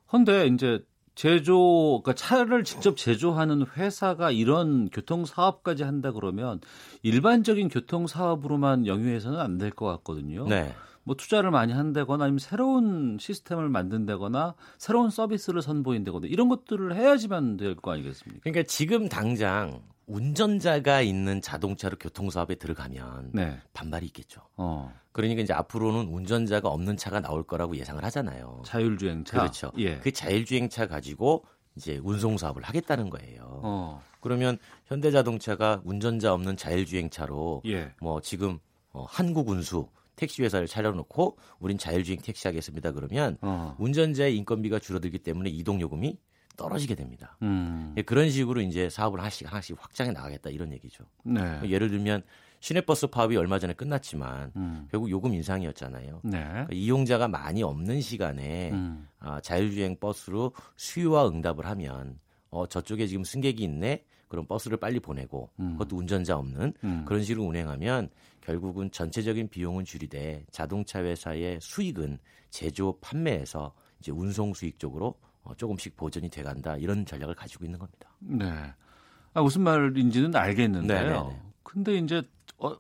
[0.09, 6.61] 근데 이제 제조, 그러니까 차를 직접 제조하는 회사가 이런 교통 사업까지 한다 그러면
[7.03, 10.47] 일반적인 교통 사업으로만 영위해서는 안 될 것 같거든요.
[10.49, 10.73] 네.
[11.03, 17.75] 뭐 투자를 많이 한다거나 아니면 새로운 시스템을 만든다거나 새로운 서비스를 선보인다거나 이런 것들을 해야지만 될
[17.75, 18.41] 거 아니겠습니까?
[18.43, 23.59] 그러니까 지금 당장 운전자가 있는 자동차로 교통사업에 들어가면 네.
[23.73, 24.43] 반발이 있겠죠.
[24.57, 24.93] 어.
[25.13, 28.63] 그러니까 이제 앞으로는 운전자가 없는 차가 나올 거라고 예상을 하잖아요.
[28.67, 29.39] 자율주행차.
[29.39, 29.73] 그렇죠.
[29.79, 29.99] 예.
[29.99, 31.45] 그 자율주행차 가지고
[31.77, 33.61] 이제 운송 사업을 하겠다는 거예요.
[33.63, 34.03] 어.
[34.21, 37.93] 그러면 현대자동차가 운전자 없는 자율주행차로 예.
[38.01, 38.59] 뭐 지금
[38.93, 42.93] 어, 한국운수 택시 회사를 차려놓고 우린 자율주행 택시 하겠습니다.
[42.93, 43.77] 그러면 어.
[43.79, 46.19] 운전자의 인건비가 줄어들기 때문에 이동 요금이
[46.57, 47.37] 떨어지게 됩니다.
[47.43, 47.95] 음.
[47.97, 51.05] 예, 그런 식으로 이제 사업을 하나씩 하나씩 확장해 나가겠다 이런 얘기죠.
[51.25, 51.61] 네.
[51.65, 52.23] 예를 들면
[52.61, 54.87] 시내버스 파업이 얼마 전에 끝났지만 음.
[54.91, 56.21] 결국 요금 인상이었잖아요.
[56.25, 56.39] 네.
[56.39, 59.09] 그러니까 이용자가 많이 없는 시간에 음.
[59.19, 62.19] 아, 자율주행 버스로 수요와 응답을 하면
[62.51, 64.05] 어, 저쪽에 지금 승객이 있네.
[64.29, 65.73] 그런 버스를 빨리 보내고 음.
[65.73, 67.05] 그것도 운전자 없는 음.
[67.05, 68.11] 그런 식으로 운행하면
[68.41, 75.97] 결국은 전체적인 비용은 줄이되 자동차 회사의 수익은 제조 판매에서 이제 운송 수익 쪽으로 어, 조금씩
[75.97, 78.11] 보전이 돼간다 이런 전략을 가지고 있는 겁니다.
[78.21, 78.73] 네.
[79.35, 81.01] 아, 무슨 말인지는 알겠는데요.
[81.03, 81.43] 네네네.
[81.63, 82.23] 근데 이제
[82.59, 82.77] 어,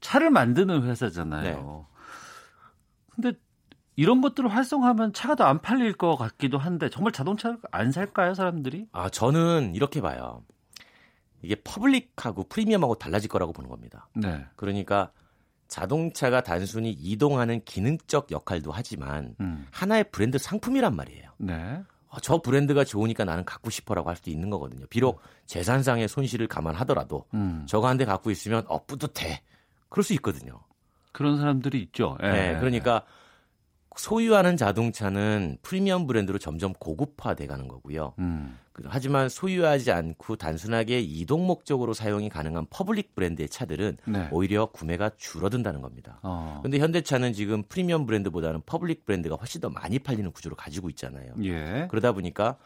[0.00, 1.86] 차를 만드는 회사잖아요.
[3.14, 3.32] 근데
[3.96, 8.88] 이런 것들을 활성화하면 차가 더 안 팔릴 것 같기도 한데 정말 자동차 안 살까요, 사람들이?
[8.92, 10.44] 아 저는 이렇게 봐요.
[11.42, 14.08] 이게 퍼블릭하고 프리미엄하고 달라질 거라고 보는 겁니다.
[14.14, 14.44] 네.
[14.56, 15.12] 그러니까
[15.68, 19.66] 자동차가 단순히 이동하는 기능적 역할도 하지만 음.
[19.70, 21.30] 하나의 브랜드 상품이란 말이에요.
[21.38, 21.82] 네.
[22.16, 24.86] 어, 저 브랜드가 좋으니까 나는 갖고 싶어라고 할 수도 있는 거거든요.
[24.88, 27.64] 비록 재산상의 손실을 감안하더라도 음.
[27.68, 29.42] 저거 한 대 갖고 있으면 어 뿌듯해.
[29.88, 30.60] 그럴 수 있거든요.
[31.12, 32.16] 그런 사람들이 있죠.
[32.22, 32.26] 예.
[32.30, 33.04] 네, 그러니까
[33.96, 38.14] 소유하는 자동차는 프리미엄 브랜드로 점점 고급화돼 가는 거고요.
[38.18, 38.58] 음.
[38.72, 44.28] 그- 하지만 소유하지 않고 단순하게 이동 목적으로 사용이 가능한 public 브랜드의 차들은 네.
[44.30, 46.20] 오히려 구매가 줄어든다는 겁니다.
[46.22, 46.60] 어.
[46.62, 51.32] 근데 현대차는 지금 프리미엄 브랜드보다는 public 브랜드가 훨씬 더 많이 팔리는 구조를 가지고 있잖아요.
[51.42, 51.88] 예.
[51.90, 52.58] 그러다 보니까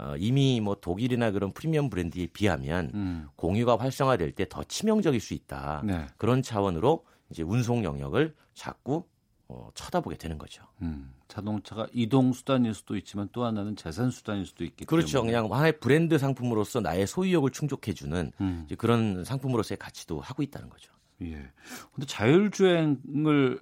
[0.00, 3.28] 어, 이미 뭐 독일이나 그런 프리미엄 브랜드에 비하면 음.
[3.36, 5.82] 공유가 활성화될 때 더 치명적일 수 있다.
[5.84, 6.06] 네.
[6.16, 9.04] 그런 차원으로 이제 운송 영역을 자꾸
[9.52, 10.64] 어, 쳐다보게 되는 거죠.
[10.80, 11.12] 음.
[11.28, 15.18] 자동차가 이동 수단일 수도 있지만 또 하나는 재산 수단일 수도 있기 그렇죠.
[15.18, 15.32] 때문에.
[15.32, 18.66] 그냥 하나의 브랜드 상품으로서 나의 소유욕을 충족해주는 음.
[18.78, 20.90] 그런 상품으로서의 가치도 하고 있다는 거죠.
[21.20, 21.50] 예.
[21.92, 23.60] 근데 자율주행을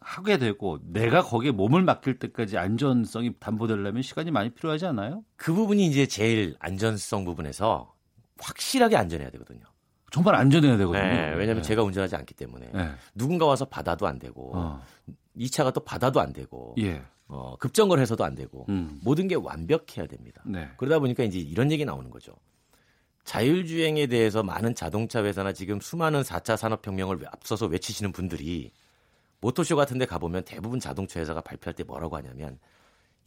[0.00, 5.24] 하게 되고 내가 거기에 몸을 맡길 때까지 안전성이 담보되려면 시간이 많이 필요하지 않아요?
[5.36, 7.94] 그 부분이 이제 제일 안전성 부분에서
[8.38, 9.60] 확실하게 안전해야 되거든요.
[10.10, 11.02] 정말 안전해야 되거든요.
[11.02, 11.62] 네, 왜냐하면 네.
[11.62, 12.90] 제가 운전하지 않기 때문에 네.
[13.14, 14.82] 누군가 와서 받아도 안 되고 어.
[15.34, 17.02] 이 차가 또 받아도 안 되고 예.
[17.28, 19.00] 어, 급정거를 해서도 안 되고 음.
[19.02, 20.42] 모든 게 완벽해야 됩니다.
[20.44, 20.68] 네.
[20.76, 22.34] 그러다 보니까 이제 이런 얘기 나오는 거죠.
[23.24, 28.72] 자율주행에 대해서 많은 자동차 회사나 지금 수많은 4차 산업혁명을 앞서서 외치시는 분들이
[29.40, 32.58] 모토쇼 같은 데 가보면 대부분 자동차 회사가 발표할 때 뭐라고 하냐면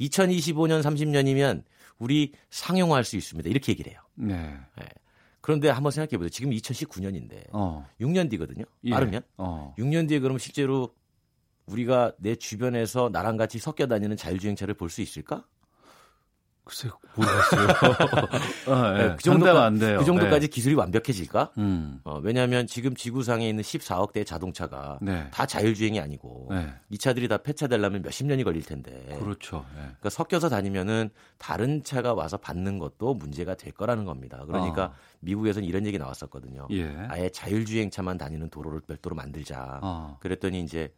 [0.01, 1.63] 2025년, 30년이면
[1.99, 3.49] 우리 상용화할 수 있습니다.
[3.49, 4.01] 이렇게 얘기를 해요.
[4.15, 4.57] 네.
[5.43, 6.29] 그런데 한번 생각해 보세요.
[6.29, 7.85] 지금 2019년인데 어.
[7.99, 8.63] 6년 뒤거든요.
[8.85, 8.91] 예.
[8.91, 9.21] 빠르면.
[9.37, 9.75] 어.
[9.77, 10.95] 6년 뒤에 그러면 실제로
[11.65, 15.45] 우리가 내 주변에서 나랑 같이 섞여 다니는 자율주행차를 볼 수 있을까?
[16.65, 17.67] 글쎄 모르겠어요.
[18.67, 18.97] 어, 예.
[19.09, 19.99] 네, 그 정도가- 안 돼요.
[19.99, 20.47] 그 정도까지 네.
[20.47, 21.51] 기술이 완벽해질까?
[21.57, 21.99] 음.
[22.05, 25.27] 어, 왜냐하면 지금 지구상에 있는 14억 대의 자동차가 네.
[25.31, 26.73] 다 자율주행이 아니고 네.
[26.89, 29.65] 이 차들이 다 폐차되려면 몇십 년이 걸릴 텐데 그렇죠.
[29.73, 29.79] 예.
[29.79, 34.43] 그러니까 섞여서 다니면은 다른 차가 와서 받는 것도 문제가 될 거라는 겁니다.
[34.47, 34.93] 그러니까 어.
[35.19, 36.67] 미국에서는 이런 얘기 나왔었거든요.
[36.71, 36.95] 예.
[37.09, 39.79] 아예 자율주행차만 다니는 도로를 별도로 만들자.
[39.81, 40.17] 어.
[40.21, 40.93] 그랬더니 이제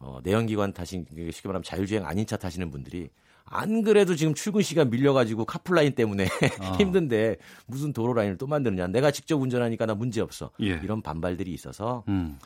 [0.00, 3.10] 어, 내연기관 타신 쉽게 말하면 자율주행 아닌 차 타시는 분들이
[3.50, 6.64] 안 그래도 지금 출근 시간 밀려가지고 카풀라인 때문에 어.
[6.78, 8.88] 힘든데 무슨 도로 라인을 또 만드느냐.
[8.88, 10.50] 내가 직접 운전하니까 나 문제 없어.
[10.60, 10.80] 예.
[10.82, 12.38] 이런 반발들이 있어서 음.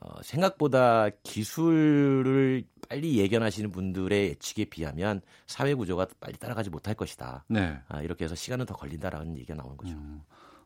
[0.00, 7.44] 어, 생각보다 기술을 빨리 예견하시는 분들의 예측에 비하면 사회 구조가 빨리 따라가지 못할 것이다.
[7.48, 7.78] 네.
[7.88, 9.96] 아, 이렇게 해서 시간은 더 걸린다라는 얘기가 나오는 거죠.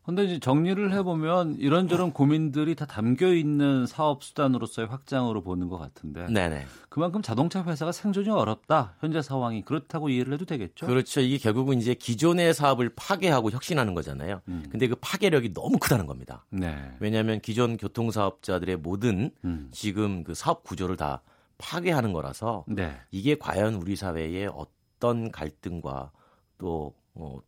[0.04, 6.26] 근데 이제 정리를 해보면 이런저런 고민들이 다 담겨 있는 사업 수단으로서의 확장으로 보는 것 같은데
[6.26, 6.66] 네네.
[6.88, 10.86] 그만큼 자동차 회사가 생존이 어렵다 현재 상황이 그렇다고 이해를 해도 되겠죠?
[10.86, 11.20] 그렇죠.
[11.20, 14.40] 이게 결국은 이제 기존의 사업을 파괴하고 혁신하는 거잖아요.
[14.48, 14.64] 음.
[14.70, 16.46] 근데 그 파괴력이 너무 크다는 겁니다.
[16.50, 16.76] 네.
[17.00, 19.68] 왜냐하면 기존 교통 사업자들의 모든 음.
[19.72, 21.22] 지금 그 사업 구조를 다
[21.58, 22.96] 파괴하는 거라서 네.
[23.10, 26.12] 이게 과연 우리 사회에 어떤 갈등과
[26.56, 27.38] 또 어,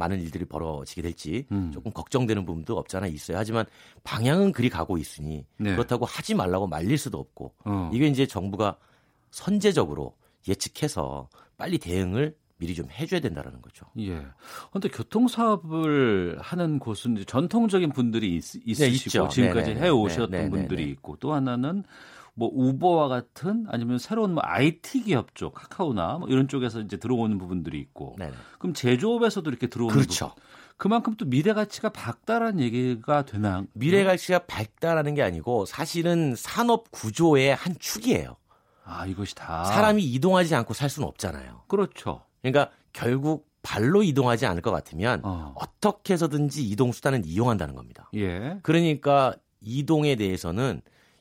[0.00, 1.70] 많은 일들이 벌어지게 될지 음.
[1.72, 3.36] 조금 걱정되는 부분도 없잖아 있어요.
[3.36, 3.66] 하지만
[4.02, 5.72] 방향은 그리 가고 있으니 네.
[5.72, 7.90] 그렇다고 하지 말라고 말릴 수도 없고 어.
[7.92, 8.76] 이게 이제 정부가
[9.30, 10.16] 선제적으로
[10.48, 13.86] 예측해서 빨리 대응을 미리 좀 해줘야 된다라는 거죠.
[13.98, 14.22] 예.
[14.70, 19.28] 근데 교통 사업을 하는 곳은 전통적인 분들이 있, 있으시고 네, 있죠.
[19.28, 19.86] 지금까지 네네네.
[19.86, 20.50] 해 오셨던 네네네.
[20.50, 21.84] 분들이 있고 또 하나는
[22.40, 27.36] 뭐 우버와 같은 아니면 새로운 뭐 IT 기업 쪽 카카오나 뭐 이런 쪽에서 이제 들어오는
[27.36, 28.30] 부분들이 있고 네.
[28.58, 30.30] 그럼 제조업에서도 이렇게 들어오는 그렇죠.
[30.30, 30.42] 부분.
[30.78, 33.64] 그만큼 또 미래 가치가 밝다라는 얘기가 되나?
[33.74, 38.36] 미래 가치가 밝다라는 게 아니고 사실은 산업 구조의 한 축이에요.
[38.84, 41.64] 아 이것이 다 사람이 이동하지 않고 살 수는 없잖아요.
[41.68, 42.22] 그렇죠.
[42.40, 45.54] 그러니까 결국 발로 이동하지 않을 것 같으면 어.
[45.56, 48.08] 어떻게 해서든지 이동 수단은 이용한다는 겁니다.
[48.14, 48.58] 예.
[48.62, 50.80] 그러니까 이동에 대해서는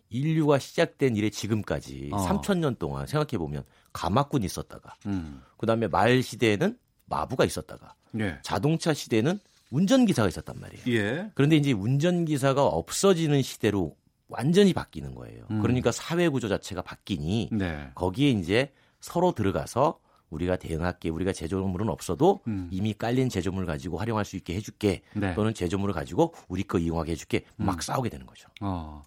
[0.09, 2.17] 인류가 시작된 이래 지금까지 어.
[2.27, 5.41] 3천 년 동안 생각해 보면 가마꾼이 있었다가 음.
[5.57, 8.39] 그다음에 말 시대에는 마부가 있었다가 예.
[8.41, 9.39] 자동차 시대에는
[9.71, 10.83] 운전기사가 있었단 말이에요.
[10.87, 11.31] 예.
[11.35, 13.95] 그런데 이제 운전기사가 없어지는 시대로
[14.27, 15.45] 완전히 바뀌는 거예요.
[15.51, 15.61] 음.
[15.61, 17.91] 그러니까 사회 구조 자체가 바뀌니 네.
[17.95, 21.09] 거기에 이제 서로 들어가서 우리가 대응할게.
[21.09, 22.67] 우리가 제조물은 없어도 음.
[22.71, 25.01] 이미 깔린 제조물 가지고 활용할 수 있게 해줄게.
[25.13, 25.33] 네.
[25.33, 27.45] 또는 제조물을 가지고 우리 거 이용하게 해줄게.
[27.57, 27.81] 막 음.
[27.81, 28.47] 싸우게 되는 거죠.
[28.61, 29.03] 어.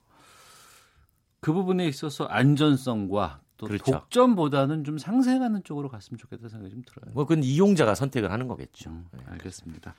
[1.43, 3.85] 그 부분에 있어서 안전성과 또 그렇죠.
[3.93, 7.13] 독점보다는 좀 상생하는 쪽으로 갔으면 좋겠다 생각이 좀 들어요.
[7.15, 8.91] 뭐 그건 이용자가 선택을 하는 거겠죠.
[8.91, 9.25] 음, 네.
[9.27, 9.95] 알겠습니다.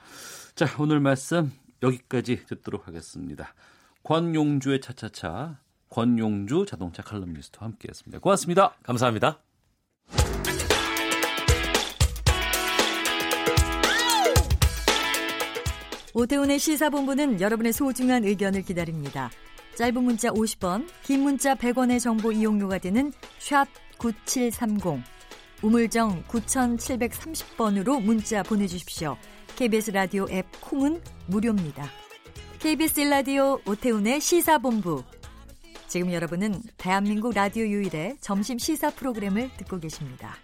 [0.54, 1.52] 자, 오늘 말씀
[1.82, 3.52] 여기까지 듣도록 하겠습니다.
[4.04, 5.58] 권용주의 차차차,
[5.90, 8.20] 권용주 자동차 칼럼니스트와 함께했습니다.
[8.20, 8.74] 고맙습니다.
[8.82, 9.38] 감사합니다.
[16.14, 19.30] 오태훈의 시사본부는 여러분의 소중한 의견을 기다립니다.
[19.76, 23.66] 짧은 문자 50원, 긴 문자 100원의 정보 이용료가 되는 샵
[23.98, 25.02] 9730,
[25.62, 29.16] 우물정 9730번으로 문자 보내주십시오.
[29.56, 31.88] KBS 라디오 앱 콩은 무료입니다.
[32.60, 35.02] KBS 라디오 오태훈의 시사본부.
[35.88, 40.36] 지금 여러분은 대한민국 라디오 유일의 점심 시사 프로그램을 듣고 계십니다.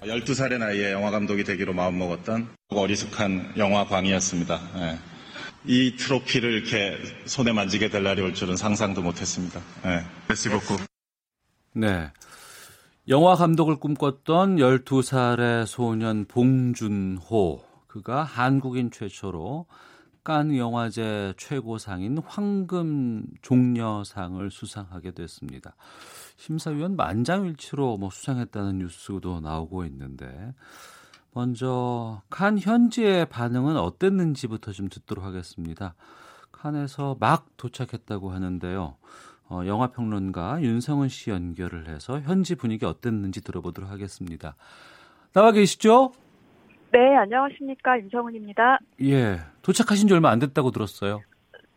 [0.00, 4.60] 12살의 나이에 영화 감독이 되기로 마음먹었던 어리숙한 영화광이었습니다.
[4.76, 5.17] 예.
[5.68, 9.60] 이 트로피를 이렇게 손에 만지게 될 날이 올 줄은 상상도 못했습니다.
[9.84, 10.02] 예.
[10.26, 10.82] 메시 beaucoup.
[11.74, 12.10] 네.
[13.06, 17.62] 영화 감독을 꿈꿨던 12살의 소년 봉준호.
[17.86, 19.66] 그가 한국인 최초로
[20.24, 25.76] 칸 영화제 최고상인 황금 종려상을 수상하게 됐습니다.
[26.36, 30.54] 심사위원 만장일치로 뭐 수상했다는 뉴스도 나오고 있는데
[31.38, 35.94] 먼저 칸 현지의 반응은 어땠는지부터 좀 듣도록 하겠습니다.
[36.50, 38.96] 칸에서 막 도착했다고 하는데요.
[39.48, 44.56] 어, 영화 평론가 윤성은 씨 연결을 해서 현지 분위기 어땠는지 들어보도록 하겠습니다.
[45.32, 46.10] 나와 계시죠?
[46.90, 48.00] 네, 안녕하십니까.
[48.00, 48.80] 윤성훈입니다.
[49.02, 51.20] 예, 도착하신 지 얼마 안 됐다고 들었어요.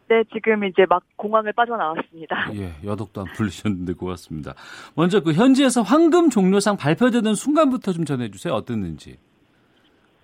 [0.10, 2.56] 네, 지금 이제 막 공항을 빠져나왔습니다.
[2.56, 4.56] 예, 여독도 안 풀리셨는데 고맙습니다.
[4.96, 8.56] 먼저 그 현지에서 황금 종료상 발표되는 순간부터 좀 전해주세요.
[8.56, 9.20] 어땠는지.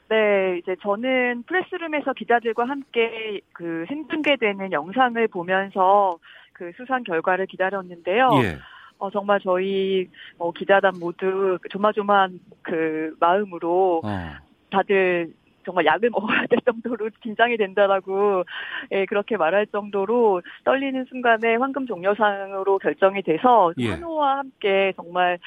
[0.10, 6.18] 네, 이제 저는 프레스룸에서 기자들과 함께 그 생중계되는 영상을 보면서
[6.54, 8.30] 그 수상 결과를 기다렸는데요.
[8.44, 8.58] 예.
[9.00, 14.36] 어, 정말 저희 어, 기자단 모두 조마조마한 그 마음으로 어.
[14.72, 15.34] 다들
[15.68, 18.44] 정말 약을 먹어야 될 정도로 긴장이 된다라고
[18.92, 23.90] 예, 그렇게 말할 정도로 떨리는 순간에 황금 종려상으로 결정이 돼서 예.
[23.92, 25.38] 환호와 함께 정말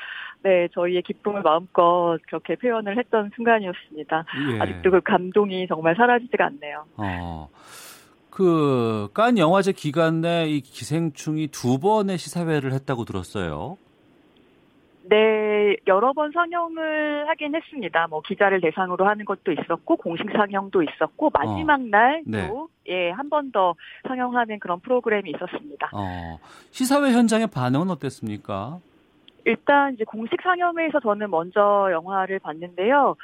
[0.43, 4.25] 네 저희의 기쁨을 마음껏 그렇게 표현을 했던 순간이었습니다.
[4.53, 4.61] 예.
[4.61, 6.85] 아직도 그 감동이 정말 사라지지가 않네요.
[6.99, 7.49] 어.
[8.31, 13.77] 그, 깐 영화제 기간 내 이 기생충이 두 번의 시사회를 했다고 들었어요.
[15.03, 18.07] 네, 여러 번 상영을 하긴 했습니다.
[18.09, 22.51] 뭐 기자를 대상으로 하는 것도 있었고 공식 상영도 있었고 마지막 날도 네.
[22.89, 23.75] 예, 한 번 더
[24.07, 25.91] 상영하는 그런 프로그램이 있었습니다.
[25.93, 26.39] 어,
[26.71, 28.79] 시사회 현장의 반응은 어땠습니까?
[29.47, 33.17] 일단 이제 공식 상영회에서 저는 먼저 영화를 봤는데요.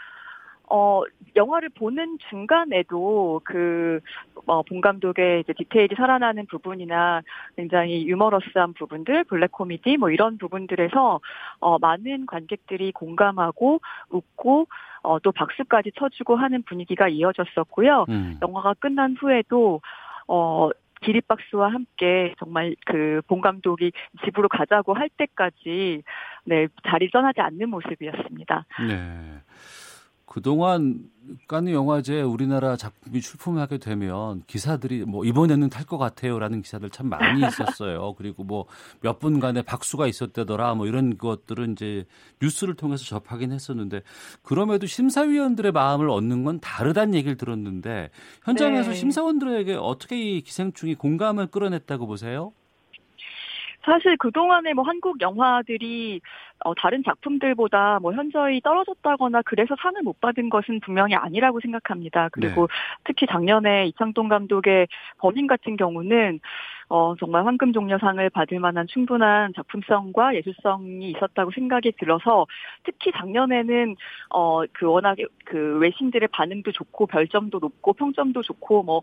[0.68, 1.02] 어,
[1.34, 4.00] 영화를 보는 중간에도 그,
[4.46, 7.22] 어, 본 감독의 이제 디테일이 살아나는 부분이나
[7.56, 11.20] 굉장히 유머러스한 부분들, 블랙 코미디 뭐 이런 부분들에서
[11.60, 14.66] 어, 많은 관객들이 공감하고 웃고
[15.02, 18.06] 어, 또 박수까지 쳐주고 하는 분위기가 이어졌었고요.
[18.08, 18.38] 음.
[18.42, 19.80] 영화가 끝난 후에도
[20.26, 20.70] 어,
[21.02, 23.92] 기립박수와 함께 정말 그 본 감독이
[24.24, 26.02] 집으로 가자고 할 때까지
[26.44, 28.64] 네 자리 떠나지 않는 모습이었습니다.
[28.88, 29.40] 네.
[30.36, 31.08] 그동안
[31.48, 37.40] 까느 영화제 우리나라 작품이 출품하게 되면 기사들이 뭐 이번에는 탈 것 같아요라는 기사들 참 많이
[37.40, 38.12] 있었어요.
[38.18, 38.66] 그리고 뭐
[39.00, 42.04] 몇 분간의 박수가 있었다더라 뭐 이런 것들은 이제
[42.42, 44.02] 뉴스를 통해서 접하긴 했었는데
[44.42, 48.10] 그럼에도 심사위원들의 마음을 얻는 건 다르다는 얘기를 들었는데
[48.44, 48.96] 현장에서 네.
[48.96, 52.52] 심사원들에게 어떻게 이 기생충이 공감을 끌어냈다고 보세요?
[53.86, 56.20] 사실 그동안에 뭐 한국 영화들이
[56.64, 62.28] 어, 다른 작품들보다 뭐 현저히 떨어졌다거나 그래서 상을 못 받은 것은 분명히 아니라고 생각합니다.
[62.32, 62.66] 그리고
[63.04, 66.40] 특히 작년에 이창동 감독의 버닝 같은 경우는
[66.88, 72.46] 어, 정말 황금 종려상을 받을 만한 충분한 작품성과 예술성이 있었다고 생각이 들어서
[72.84, 73.96] 특히 작년에는
[74.30, 79.02] 어, 그 워낙 그 외신들의 반응도 좋고 별점도 높고 평점도 좋고 뭐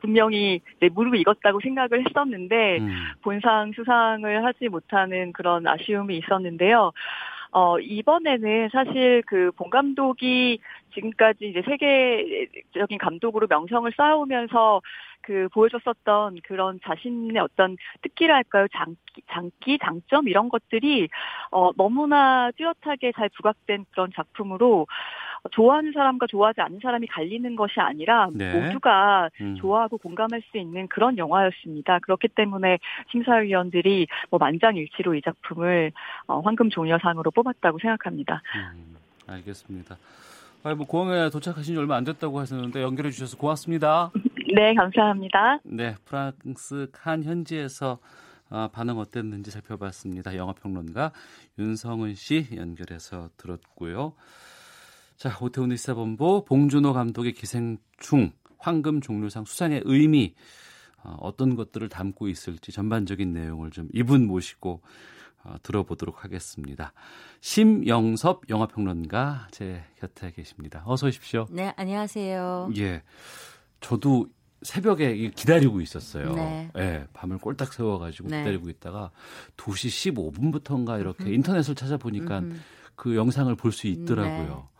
[0.00, 2.88] 분명히 내 무릎을 익었다고 생각을 했었는데 음.
[3.22, 6.92] 본상 수상을 하지 못하는 그런 아쉬움이 있었는데요.
[7.52, 10.60] 어, 이번에는 사실 그 본 감독이
[10.94, 14.80] 지금까지 이제 세계적인 감독으로 명성을 쌓아오면서
[15.22, 21.08] 그 보여줬었던 그런 자신의 어떤 특기랄까요, 장기, 장기, 장점 이런 것들이
[21.50, 24.86] 어, 너무나 뚜렷하게 잘 부각된 그런 작품으로
[25.50, 28.52] 좋아하는 사람과 좋아하지 않는 사람이 갈리는 것이 아니라 네.
[28.52, 29.56] 모두가 음.
[29.56, 31.98] 좋아하고 공감할 수 있는 그런 영화였습니다.
[32.00, 32.78] 그렇기 때문에
[33.10, 35.92] 심사위원들이 뭐 만장일치로 이 작품을
[36.26, 38.42] 어, 황금 종려상으로 뽑았다고 생각합니다.
[38.74, 39.96] 음, 알겠습니다.
[40.62, 44.10] 아, 뭐 공항에 도착하신 지 얼마 안 됐다고 하셨는데 연결해 주셔서 고맙습니다.
[44.54, 45.60] 네, 감사합니다.
[45.64, 47.98] 네, 프랑스 칸 현지에서
[48.50, 50.36] 어, 반응 어땠는지 살펴봤습니다.
[50.36, 51.12] 영화평론가
[51.58, 54.14] 윤성은 씨 연결해서 들었고요.
[55.20, 60.34] 자, 오태훈의 시사본부 봉준호 감독의 기생충 황금 종려상 수상의 의미
[61.02, 64.80] 어, 어떤 것들을 담고 있을지 전반적인 내용을 좀 이분 모시고
[65.44, 66.94] 어, 들어보도록 하겠습니다.
[67.42, 70.82] 심영섭 영화평론가 제 곁에 계십니다.
[70.86, 71.44] 어서 오십시오.
[71.50, 72.70] 네, 안녕하세요.
[72.78, 73.02] 예,
[73.82, 74.26] 저도
[74.62, 76.32] 새벽에 기다리고 있었어요.
[76.32, 76.70] 네.
[76.78, 78.38] 예, 밤을 꼴딱 세워가지고 네.
[78.38, 79.10] 기다리고 있다가
[79.58, 82.56] 2시 15분부터인가 이렇게 인터넷을 찾아보니까 음흠.
[82.96, 83.90] 그 영상을 볼수 네.
[83.90, 84.70] 있더라고요.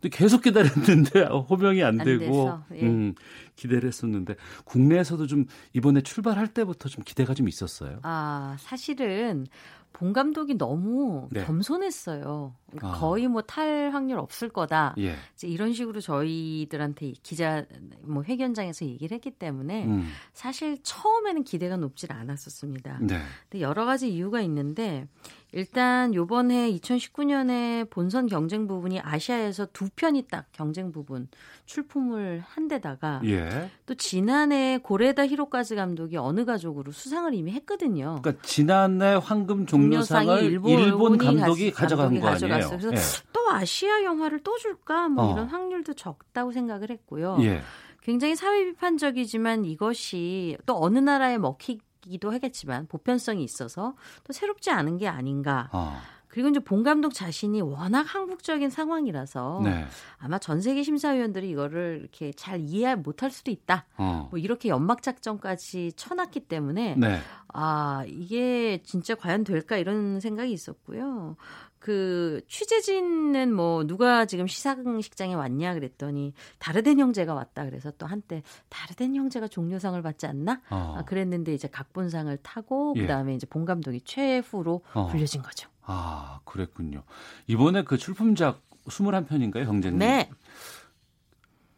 [0.00, 2.82] 근데 계속 기다렸는데 호명이 안 안 되고 예.
[2.86, 3.14] 음,
[3.56, 7.98] 기대를 했었는데 국내에서도 좀 이번에 출발할 때부터 좀 기대가 좀 있었어요.
[8.02, 9.46] 아, 사실은
[9.92, 11.44] 본 감독이 너무 네.
[11.44, 12.54] 겸손했어요.
[12.80, 12.92] 아.
[12.92, 14.94] 거의 뭐 탈 확률 없을 거다.
[14.98, 15.16] 예.
[15.34, 17.66] 이제 이런 식으로 저희들한테 기자
[18.02, 22.98] 뭐 회견장에서 얘기를 했기 때문에 음, 사실 처음에는 기대가 높질 않았었습니다.
[23.02, 23.18] 네.
[23.48, 25.08] 근데 여러 가지 이유가 있는데
[25.52, 31.28] 일단 요번에 2019년에 본선 경쟁 부분이 아시아에서 두 편이 딱 경쟁 부분
[31.66, 33.70] 출품을 한 데다가 예.
[33.86, 38.20] 또 지난해 고레다 히로카즈 감독이 어느 가족으로 수상을 이미 했거든요.
[38.22, 42.30] 그러니까 지난해 황금 종려상을 일본, 일본이 감독이 가지- 가져간 거 아니에요?
[42.30, 42.78] 가져갔어요.
[42.90, 42.92] 그래서
[43.22, 43.28] 예.
[43.32, 45.08] 또 아시아 영화를 또 줄까?
[45.08, 45.32] 뭐 어.
[45.32, 47.38] 이런 확률도 적다고 생각을 했고요.
[47.42, 47.60] 예.
[48.02, 53.94] 굉장히 사회 비판적이지만 이것이 또 어느 나라에 먹히 기도 하겠지만 보편성이 있어서
[54.24, 55.68] 또 새롭지 않은 게 아닌가.
[55.72, 55.96] 어,
[56.30, 59.84] 그리고 이제 본 감독 자신이 워낙 한국적인 상황이라서 네.
[60.18, 63.86] 아마 전 세계 심사위원들이 이거를 이렇게 잘 이해 못할 수도 있다.
[63.96, 64.28] 어.
[64.30, 67.18] 뭐 이렇게 연막 작전까지 쳐놨기 때문에 네.
[67.48, 71.36] 아 이게 진짜 과연 될까 이런 생각이 있었고요.
[71.80, 79.16] 그 취재진은 뭐 누가 지금 시상식장에 왔냐 그랬더니 다르덴 형제가 왔다 그래서 또 한때 다르덴
[79.16, 80.96] 형제가 종려상을 받지 않나 어.
[80.98, 83.00] 아, 그랬는데 이제 각본상을 타고 예.
[83.00, 85.06] 그다음에 이제 본 감독이 최후로 어.
[85.06, 85.70] 불려진 거죠.
[85.82, 87.02] 아, 그랬군요.
[87.46, 89.98] 이번에 그 출품작 21편인가요, 형제님?
[89.98, 90.30] 네.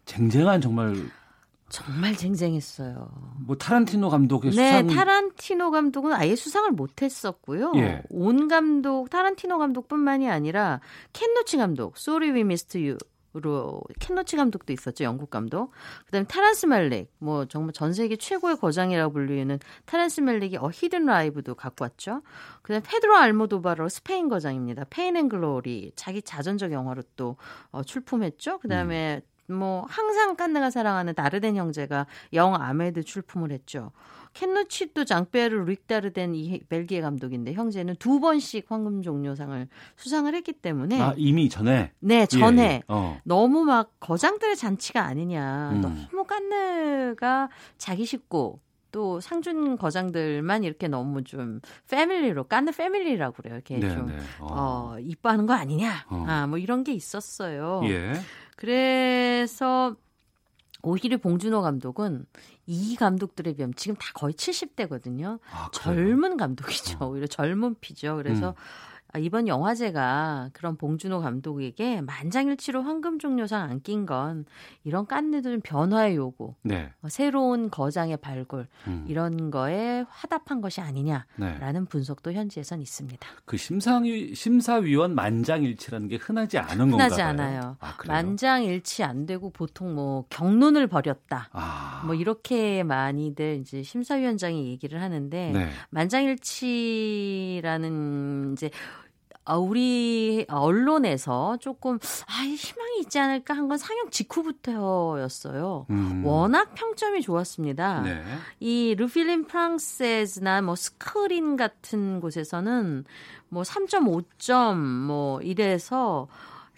[0.04, 0.96] 쟁쟁한 정말
[1.72, 3.08] 정말 쟁쟁했어요.
[3.46, 7.72] 뭐 타란티노 감독의 네, 수상 타란티노 감독은 아예 수상을 못 했었고요.
[7.76, 8.02] 예.
[8.10, 10.80] 온 감독, 타란티노 감독뿐만이 아니라
[11.14, 12.98] 켄 로치 감독, Sorry We Missed You.
[13.34, 15.72] 로 켄 로치 감독도 있었죠 영국 감독
[16.04, 21.54] 그다음에 테렌스 맬릭 뭐 정말 전 세계 최고의 거장이라고 불리는 테렌스 맬릭이 어 Hidden Life도
[21.54, 22.20] 갖고 왔죠
[22.60, 27.36] 그다음에 페드로 알모도바르 스페인 거장입니다 Pain and Glory 자기 자전적 영화로 또
[27.70, 33.92] 어, 출품했죠 그다음에 뭐 항상 깐느가 사랑하는 다르덴 형제가 Young Ahmed 출품을 했죠.
[34.34, 40.52] 켄 로치도 장피에르 뤽 다르덴 이 벨기에 감독인데 형제는 두 번씩 황금 종려상을 수상을 했기
[40.52, 42.82] 때문에 아, 이미 전에 네 전에 예, 예.
[42.88, 43.18] 어.
[43.24, 45.70] 너무 막 거장들의 잔치가 아니냐.
[45.72, 45.80] 음.
[45.82, 48.58] 너무 깐느가 자기 식구
[48.90, 53.54] 또 상준 거장들만 이렇게 너무 좀 패밀리로 깐느 패밀리라고 그래요.
[53.54, 54.18] 이렇게 네, 좀 네.
[54.40, 56.04] 어, 이뻐하는 거 아니냐.
[56.08, 56.24] 어.
[56.28, 57.80] 아, 뭐 이런 게 있었어요.
[57.84, 58.12] 예.
[58.62, 59.96] 그래서
[60.84, 62.26] 오히려 봉준호 감독은
[62.66, 65.40] 이 감독들에 비하면 지금 다 거의 70대거든요.
[65.50, 65.68] 아?
[65.72, 66.98] 젊은 감독이죠.
[67.00, 67.08] 어.
[67.08, 68.14] 오히려 젊은 피죠.
[68.14, 68.54] 그래서 음.
[69.14, 74.44] 아, 이번 영화제가 그런 봉준호 감독에게 만장일치로 황금종려상 안 낀 건
[74.84, 76.90] 이런 깐느도 좀 변화의 요구, 네.
[77.02, 79.04] 어, 새로운 거장의 발굴 음.
[79.08, 81.84] 이런 거에 화답한 것이 아니냐라는 네.
[81.88, 83.26] 분석도 현지에선 있습니다.
[83.44, 87.06] 그 심사위 심사위원 만장일치라는 게 흔하지 않은 건가요?
[87.06, 87.76] 흔하지 않아요.
[87.80, 87.96] 아?
[88.06, 91.48] 만장일치 안 되고 보통 뭐 경론을 벌였다.
[91.52, 92.02] 아.
[92.06, 95.70] 뭐 이렇게 많이들 이제 심사위원장이 얘기를 하는데 네.
[97.02, 99.01] 만장일치라는 이제 아,
[99.46, 105.86] 우리 언론에서 조금 아, 희망이 있지 않을까 한 건 상영 직후부터였어요.
[105.90, 106.24] 음.
[106.24, 108.00] 워낙 평점이 좋았습니다.
[108.02, 108.22] 네.
[108.60, 113.04] 이 르필린 프랑세즈나 뭐 스크린 같은 곳에서는
[113.48, 116.28] 뭐 3.5점 뭐 이래서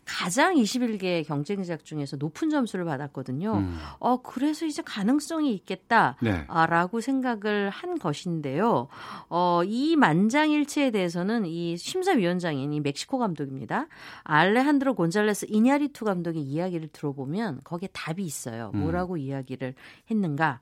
[0.05, 3.55] 가장 21개 경쟁작 중에서 높은 점수를 받았거든요.
[3.55, 3.79] 음.
[3.99, 6.17] 어, 그래서 이제 가능성이 있겠다.
[6.21, 6.45] 네.
[6.49, 8.89] 아, 라고 생각을 한 것인데요.
[9.29, 13.87] 어, 이 만장일치에 대해서는 이 심사위원장인 이 멕시코 감독입니다.
[14.23, 18.71] 알레한드로 곤잘레스 이냐리투 감독의 이야기를 들어보면 거기에 답이 있어요.
[18.75, 18.81] 음.
[18.81, 19.75] 뭐라고 이야기를
[20.11, 20.61] 했는가?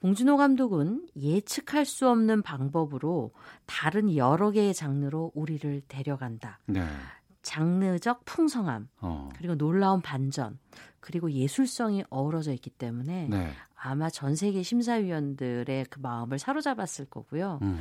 [0.00, 3.32] 봉준호 감독은 예측할 수 없는 방법으로
[3.64, 6.60] 다른 여러 개의 장르로 우리를 데려간다.
[6.66, 6.84] 네.
[7.44, 9.28] 장르적 풍성함, 어.
[9.36, 10.58] 그리고 놀라운 반전,
[10.98, 13.50] 그리고 예술성이 어우러져 있기 때문에 네.
[13.76, 17.60] 아마 전 세계 심사위원들의 그 마음을 사로잡았을 거고요.
[17.62, 17.80] 음.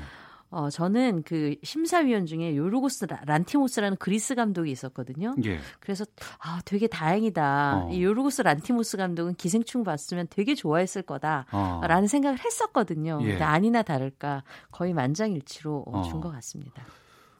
[0.53, 5.33] 어, 저는 그 심사위원 중에 요르고스 란티모스라는 그리스 감독이 있었거든요.
[5.45, 5.57] 예.
[5.79, 6.05] 그래서
[6.39, 7.85] 아, 되게 다행이다.
[7.85, 7.91] 어.
[7.91, 12.07] 이 요르고스 란티모스 감독은 기생충 봤으면 되게 좋아했을 거다라는 어.
[12.07, 13.17] 생각을 했었거든요.
[13.23, 13.29] 예.
[13.29, 16.83] 근데 아니나 다를까 거의 만장일치로 어, 준것 같습니다.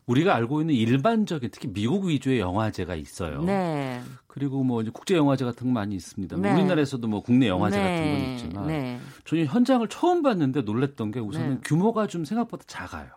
[0.06, 3.42] 우리가 알고 있는 일반적인 특히 미국 위주의 영화제가 있어요.
[3.44, 4.02] 네.
[4.28, 6.36] 그리고 뭐 국제 영화제 같은 거 많이 있습니다.
[6.38, 6.54] 뭐 네.
[6.54, 7.84] 우리나라에서도 뭐 국내 영화제 네.
[7.84, 9.00] 같은 건 있지만 네.
[9.26, 11.60] 저는 현장을 처음 봤는데 놀랬던 게 우선은 네.
[11.64, 13.08] 규모가 좀 생각보다 작아요.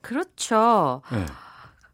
[0.00, 1.02] 그렇죠.
[1.12, 1.26] 네.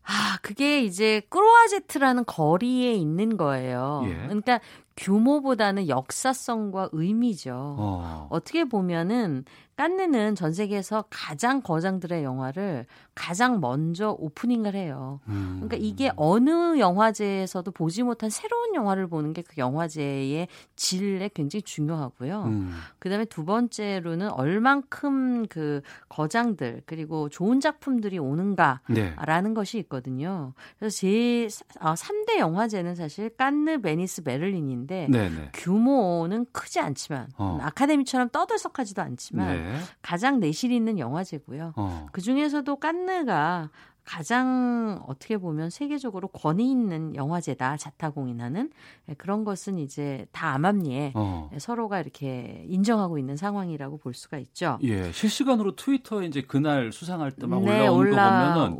[0.05, 4.05] 아, 그게 이제 크로아제트라는 거리에 있는 거예요.
[4.07, 4.15] 예.
[4.27, 4.61] 그러니까
[4.97, 7.53] 규모보다는 역사성과 의미죠.
[7.79, 8.27] 어.
[8.31, 9.45] 어떻게 보면은
[9.77, 15.21] 깐느는 전 세계에서 가장 거장들의 영화를 가장 먼저 오프닝을 해요.
[15.29, 15.63] 음.
[15.63, 22.45] 그러니까 이게 어느 영화제에서도 보지 못한 새로운 영화를 보는 게 그 영화제의 질에 굉장히 중요하고요.
[22.45, 22.73] 음.
[22.99, 29.55] 그다음에 두 번째로는 얼만큼 그 거장들 그리고 좋은 작품들이 오는가라는 네.
[29.55, 30.55] 것이 있거든요.
[30.79, 31.49] 그래서 제
[31.81, 35.51] 아, 3대 영화제는 사실 깐느, 베니스, 베를린인데 네네.
[35.55, 37.59] 규모는 크지 않지만 어.
[37.63, 39.77] 아카데미처럼 떠들썩하지도 않지만 네.
[40.01, 41.73] 가장 내실 있는 영화제고요.
[41.77, 42.07] 어.
[42.13, 43.71] 그 중에서도 깐느가
[44.05, 48.71] 가장 어떻게 보면 세계적으로 권위 있는 영화제다 자타공인하는
[49.09, 51.51] 예, 그런 것은 이제 다 암암리에 어.
[51.59, 54.79] 서로가 이렇게 인정하고 있는 상황이라고 볼 수가 있죠.
[54.83, 58.77] 예, 실시간으로 트위터에 이제 그날 수상할 때막 네, 올라오는 거 보면은.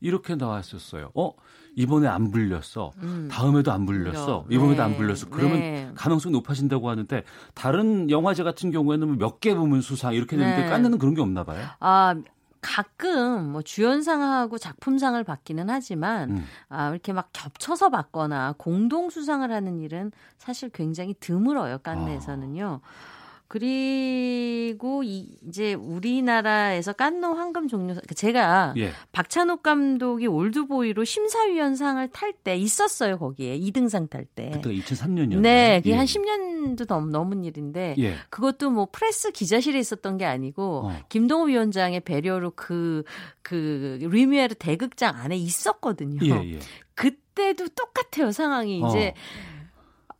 [0.00, 1.10] 이렇게 나왔었어요.
[1.14, 1.32] 어
[1.80, 2.92] 이번에 안 불렸어.
[2.98, 3.28] 음.
[3.30, 4.44] 다음에도 안 불렸어.
[4.50, 4.82] 이번에도 네.
[4.82, 5.28] 안 불렸어.
[5.30, 5.90] 그러면 네.
[5.94, 7.24] 가능성이 높아진다고 하는데
[7.54, 10.68] 다른 영화제 같은 경우에는 뭐 몇개 부문 수상 이렇게 되는데 네.
[10.68, 11.66] 깐느는 그런 게 없나 봐요.
[11.80, 12.14] 아
[12.60, 16.44] 가끔 뭐 주연상하고 작품상을 받기는 하지만 음.
[16.68, 22.80] 아, 이렇게 막 겹쳐서 받거나 공동 수상을 하는 일은 사실 굉장히 드물어요 깐네에서는요.
[22.82, 23.19] 아.
[23.50, 28.92] 그리고 이, 이제 우리나라에서 깐느 황금 종려 그 제가 예.
[29.10, 34.50] 박찬욱 감독이 올드보이로 심사위원상을 탈 때 있었어요 거기에 2등상 탈 때.
[34.50, 35.40] 그때가 2003년이었나요?
[35.40, 35.94] 네, 그게 예.
[35.96, 38.14] 한 10년도 넘, 넘은 일인데 예.
[38.30, 40.96] 그것도 뭐 프레스 기자실에 있었던 게 아니고 어.
[41.08, 43.02] 김동호 위원장의 배려로 그그
[43.42, 46.20] 그 뤼미에르 대극장 안에 있었거든요.
[46.24, 46.58] 예, 예.
[46.94, 49.08] 그때도 똑같아요 상황이 이제.
[49.08, 49.49] 어.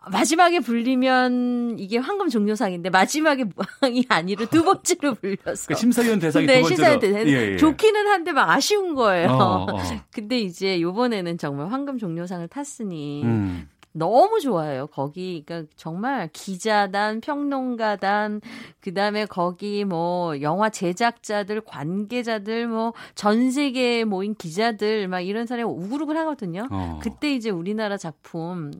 [0.08, 6.54] 마지막에 불리면 이게 황금 종료상인데 마지막에 무항이 아니라 두 번째로 불려서 그러니까 심사위원 대상이 네,
[6.54, 7.56] 두 번째로 심사위원 대상 예, 예.
[7.56, 9.28] 좋기는 한데 막 아쉬운 거예요.
[9.28, 9.76] 어, 어.
[10.12, 13.68] 근데 이제 요번에는 정말 황금 종료상을 탔으니 음.
[13.92, 14.86] 너무 좋아요.
[14.86, 18.40] 거기 그러니까 정말 기자단, 평론가단,
[18.80, 26.16] 그다음에 거기 뭐 영화 제작자들, 관계자들 뭐 전 세계에 모인 기자들 막 이런 사람이 우글우글
[26.18, 26.68] 하거든요.
[26.70, 27.00] 어.
[27.02, 28.70] 그때 이제 우리나라 작품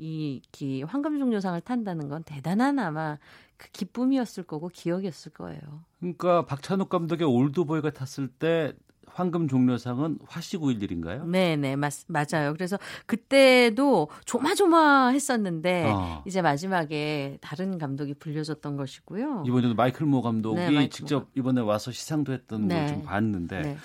[0.00, 3.18] 이, 이 황금종려상을 탄다는 건 대단한 아마
[3.58, 5.60] 그 기쁨이었을 거고 기억이었을 거예요.
[6.00, 8.72] 그러니까 박찬욱 감독의 올드보이가 탔을 때
[9.12, 12.54] 황금 종려상은 화씨9일일인가요 네, 네, 맞, 맞아요.
[12.54, 16.22] 그래서 그때도 조마조마했었는데 어.
[16.26, 19.44] 이제 마지막에 다른 감독이 불려줬던 것이고요.
[19.46, 21.28] 이번에도 마이클 모 감독이 네, 마이클 직접 모.
[21.34, 22.86] 이번에 와서 시상도 했던 네.
[22.86, 23.76] 걸좀 봤는데 네.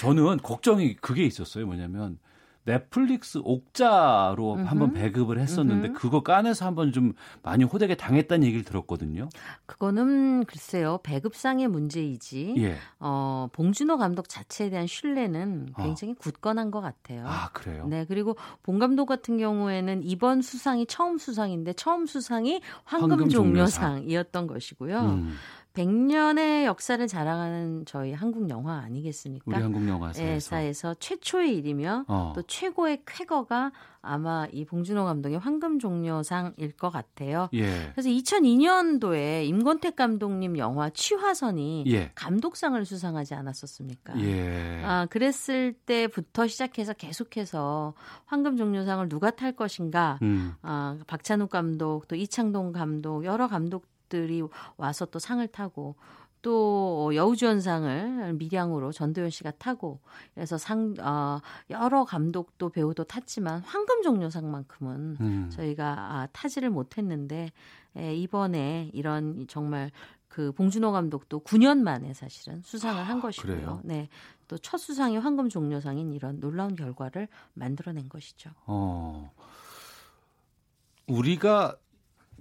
[0.00, 1.64] 저는 걱정이 그게 있었어요.
[1.64, 2.18] 뭐냐면
[2.64, 4.66] 넷플릭스 옥자로 음흠.
[4.66, 5.98] 한번 배급을 했었는데 음흠.
[5.98, 9.28] 그거 까내서 한번 좀 많이 호되게 당했다는 얘기를 들었거든요.
[9.66, 12.54] 그거는 글쎄요 배급상의 문제이지.
[12.58, 12.76] 예.
[13.00, 15.82] 어, 봉준호 감독 자체에 대한 신뢰는 어.
[15.82, 16.16] 굉장히 어.
[16.18, 17.24] 굳건한 것 같아요.
[17.26, 17.86] 아 그래요?
[17.88, 25.00] 네 그리고 봉 감독 같은 경우에는 이번 수상이 처음 수상인데 처음 수상이 황금 종려상이었던 것이고요.
[25.00, 25.34] 음.
[25.74, 29.44] 100년의 역사를 자랑하는 저희 한국 영화 아니겠습니까?
[29.46, 32.32] 우리 한국 영화사에서 네, 최초의 일이며 어.
[32.34, 37.48] 또 최고의 쾌거가 아마 이 봉준호 감독의 황금종려상일 것 같아요.
[37.54, 37.90] 예.
[37.92, 42.10] 그래서 2002년도에 임권택 감독님 영화 취화선이 예.
[42.16, 44.20] 감독상을 수상하지 않았었습니까?
[44.20, 44.82] 예.
[44.84, 47.94] 아, 그랬을 때부터 시작해서 계속해서
[48.26, 50.18] 황금종려상을 누가 탈 것인가?
[50.22, 50.54] 음.
[50.62, 54.42] 아, 박찬욱 감독, 또 이창동 감독, 여러 감독 감독들이
[54.76, 55.96] 와서 또 상을 타고
[56.42, 60.00] 또 여우주연상을 밀양으로 전도연 씨가 타고
[60.34, 61.40] 그래서 상 어,
[61.70, 65.50] 여러 감독도 배우도 탔지만 황금종려상만큼은 음.
[65.50, 67.50] 저희가 아, 타지를 못했는데
[67.96, 69.90] 에, 이번에 이런 정말
[70.28, 73.54] 그 봉준호 감독도 9년 만에 사실은 수상을 한 아, 것이고요.
[73.54, 73.80] 그래요?
[73.84, 74.08] 네.
[74.48, 78.50] 또 첫 수상이 황금 종려상인 이런 놀라운 결과를 만들어낸 것이죠.
[78.66, 79.32] 어.
[81.06, 81.76] 우리가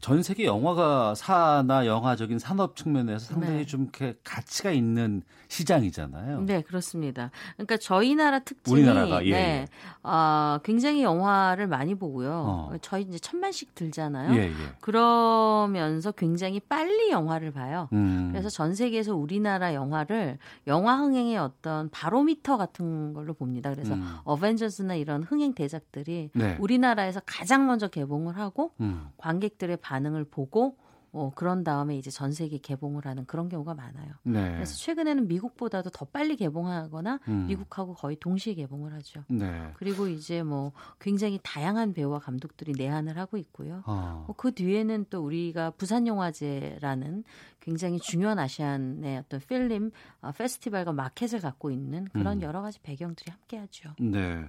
[0.01, 3.65] 전 세계 영화가 사나 영화적인 산업 측면에서 상당히 네.
[3.65, 6.41] 좀 이렇게 가치가 있는 시장이잖아요.
[6.41, 7.29] 네, 그렇습니다.
[7.55, 9.67] 그러니까 저희 나라 특징이 우리나라가, 예, 네, 예.
[10.01, 12.31] 아, 굉장히 영화를 많이 보고요.
[12.31, 12.73] 어.
[12.81, 14.33] 저희 이제 천만씩 들잖아요.
[14.39, 14.53] 예, 예.
[14.79, 17.87] 그러면서 굉장히 빨리 영화를 봐요.
[17.93, 18.29] 음.
[18.31, 23.69] 그래서 전 세계에서 우리나라 영화를 영화 흥행의 어떤 바로미터 같은 걸로 봅니다.
[23.71, 24.15] 그래서 음.
[24.23, 26.57] 어벤져스나 이런 흥행 대작들이 네.
[26.59, 29.09] 우리나라에서 가장 먼저 개봉을 하고 음.
[29.17, 30.77] 관객들의 반 응을 보고
[31.13, 34.13] 어, 그런 다음에 이제 전 세계 개봉을 하는 그런 경우가 많아요.
[34.23, 34.53] 네.
[34.53, 37.47] 그래서 최근에는 미국보다도 더 빨리 개봉하거나 음.
[37.47, 39.25] 미국하고 거의 동시에 개봉을 하죠.
[39.27, 39.71] 네.
[39.75, 43.83] 그리고 이제 뭐 굉장히 다양한 배우와 감독들이 내한을 하고 있고요.
[43.85, 44.23] 어.
[44.27, 47.25] 뭐그 뒤에는 또 우리가 부산영화제라는
[47.59, 52.41] 굉장히 중요한 아시안의 어떤 필름 어, 페스티벌과 마켓을 갖고 있는 그런 음.
[52.41, 53.95] 여러 가지 배경들이 함께하죠.
[53.99, 54.45] 네.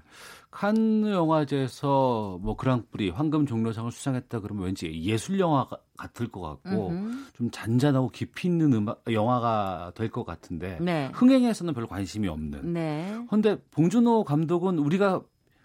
[0.53, 7.32] 칸느 영화제에서 뭐 그랑프리 황금 종려상을 수상했다 그러면 왠지 예술 영화 같을 것 같고 음흠.
[7.32, 11.11] 좀 잔잔하고 깊이 있는 음악 영화가 될 것 같은데 네.
[11.14, 12.72] 흥행에서는 별로 관심이 없는.
[12.74, 13.18] 네.
[13.28, 15.22] 그런데 봉준호 감독은 우리가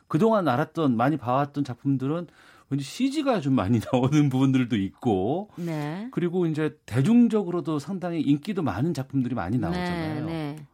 [0.08, 2.28] 그동안 알았던 많이 봐왔던 작품들은
[2.70, 6.08] 왠지 CG가 좀 많이 나오는 부분들도 있고 네.
[6.12, 10.26] 그리고 이제 대중적으로도 상당히 인기도 많은 작품들이 많이 나오잖아요.
[10.26, 10.66] 네, 네.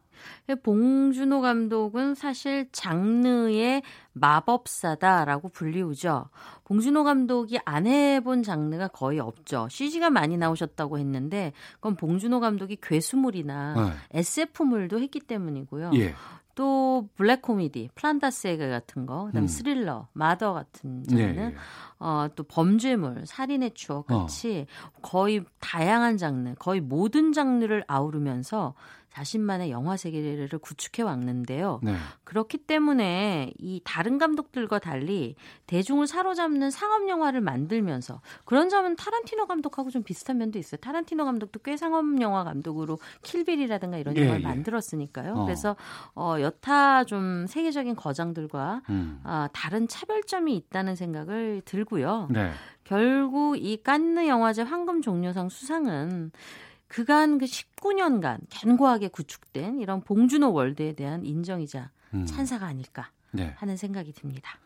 [0.62, 6.28] 봉준호 감독은 사실 장르의 마법사다라고 불리우죠.
[6.64, 9.68] 봉준호 감독이 안 해본 장르가 거의 없죠.
[9.70, 15.92] CG가 많이 나오셨다고 했는데 그건 봉준호 감독이 괴수물이나 SF물도 했기 때문이고요.
[15.94, 16.14] 예.
[16.54, 19.44] 또 블랙 코미디, 플란다스의 개 같은 거, 그다음 음.
[19.44, 21.54] 에 스릴러, 마더 같은 장르, 예, 예.
[21.98, 24.66] 어, 또 범죄물, 살인의 추억 같이
[25.02, 28.74] 거의 다양한 장르, 거의 모든 장르를 아우르면서
[29.14, 31.78] 자신만의 영화 세계를 구축해 왔는데요.
[31.84, 31.94] 네.
[32.24, 35.36] 그렇기 때문에 이 다른 감독들과 달리
[35.66, 40.78] 대중을 사로잡는 상업 영화를 만들면서 그런 점은 타란티노 감독하고 좀 비슷한 면도 있어요.
[40.80, 44.46] 타란티노 감독도 꽤 상업 영화 감독으로 킬빌이라든가 이런 예, 영화를 예.
[44.46, 45.34] 만들었으니까요.
[45.34, 45.44] 어.
[45.44, 45.76] 그래서
[46.16, 49.20] 어, 여타 좀 세계적인 거장들과 음.
[49.22, 52.26] 아, 다른 차별점이 있다는 생각을 들고요.
[52.32, 52.50] 네.
[52.82, 56.32] 결국 이 깐느 영화제 황금 종려상 수상은
[56.94, 62.24] 그간 그 19년간 견고하게 구축된 이런 봉준호 월드에 대한 인정이자 음.
[62.24, 63.52] 찬사가 아닐까 네.
[63.56, 64.60] 하는 생각이 듭니다.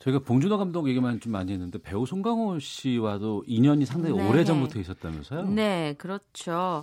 [0.00, 4.28] 저희가 봉준호 감독 얘기만 좀 많이 했는데 배우 송강호 씨와도 인연이 상당히 네.
[4.28, 5.44] 오래 전부터 있었다면서요?
[5.50, 6.82] 네, 그렇죠.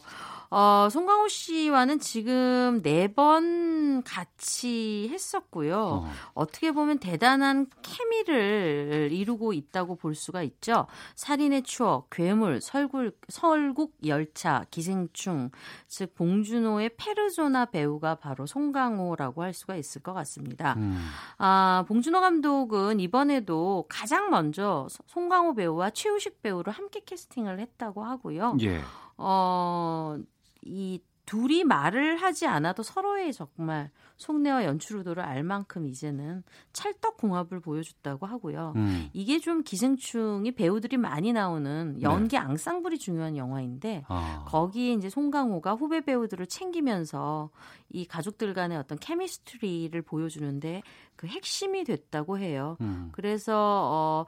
[0.54, 6.06] 어, 송강호 씨와는 지금 네 번 같이 했었고요.
[6.34, 6.46] 어.
[6.46, 10.88] 떻게 보면 대단한 케미를 이루고 있다고 볼 수가 있죠.
[11.16, 15.52] 살인의 추억, 괴물, 설국, 설국 열차, 기생충,
[15.88, 20.74] 즉 봉준호의 페르조나 배우가 바로 송강호라고 할 수가 있을 것 같습니다.
[20.78, 21.06] 음.
[21.38, 28.58] 아, 봉준호 감독은 이번에도 가장 먼저 송강호 배우와 최우식 배우를 함께 캐스팅을 했다고 하고요.
[28.62, 28.82] 예.
[29.18, 30.18] 어,
[30.62, 36.44] 이 둘이 말을 하지 않아도 서로의 정말 속내와 연출 의도를 알 만큼 이제는
[36.74, 38.74] 찰떡 궁합을 보여줬다고 하고요.
[38.76, 39.10] 음.
[39.14, 44.04] 이게 좀 기생충이 배우들이 많이 나오는 연기 앙상블이 중요한 영화인데 네.
[44.10, 44.44] 아.
[44.48, 47.50] 거기에 이제 송강호가 후배 배우들을 챙기면서
[47.90, 50.82] 이 가족들 간의 어떤 케미스트리를 보여주는데
[51.16, 52.78] 그 핵심이 됐다고 해요.
[52.82, 53.10] 음.
[53.14, 54.26] 그래서 어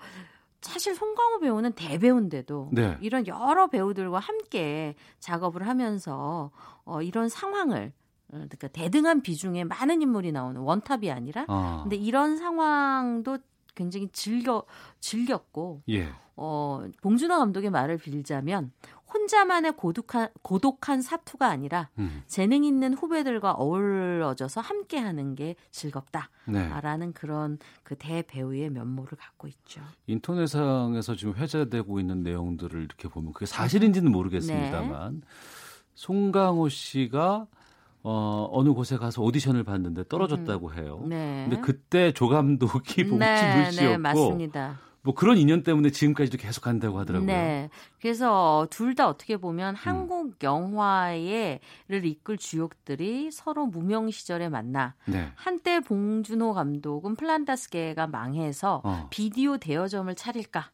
[0.63, 2.97] 사실 송강호 배우는 대배우인데도 네.
[3.01, 6.51] 이런 여러 배우들과 함께 작업을 하면서
[6.85, 7.93] 어 이런 상황을
[8.29, 11.81] 어, 그러니까 대등한 비중에 많은 인물이 나오는 원탑이 아니라 아.
[11.83, 13.37] 근데 이런 상황도
[13.75, 14.63] 굉장히 즐겨
[14.99, 16.09] 즐겼고 예.
[16.35, 18.71] 어 봉준호 감독의 말을 빌자면
[19.13, 22.23] 혼자만의 고독한 고독한 사투가 아니라 음.
[22.27, 25.55] 재능 있는 후배들과 어우러져서 함께 하는 게 네.
[25.69, 29.81] 즐겁다라는 그런 그 대배우의 면모를 갖고 있죠.
[30.07, 35.27] 인터넷상에서 지금 회자되고 있는 내용들을 이렇게 보면 그게 사실인지는 모르겠습니다만 네.
[35.95, 37.47] 송강호 씨가
[38.03, 41.01] 어, 어느 곳에 가서 오디션을 봤는데 떨어졌다고 해요.
[41.05, 41.47] 네.
[41.49, 44.79] 근데 그때 조 감독이 봉준호 네, 씨였고 네, 맞습니다.
[45.05, 47.27] 뭐 그런 인연 때문에 지금까지도 계속 간다고 하더라고요.
[47.27, 47.69] 네.
[48.01, 49.41] 그래서 둘 다 어떻게 음.
[49.41, 55.31] 보면 한국 영화의를 이끌 주역들이 서로 무명 시절에 만나 네.
[55.35, 59.07] 한때 봉준호 감독은 플란다스계가 망해서 어.
[59.09, 60.71] 비디오 대여점을 차릴까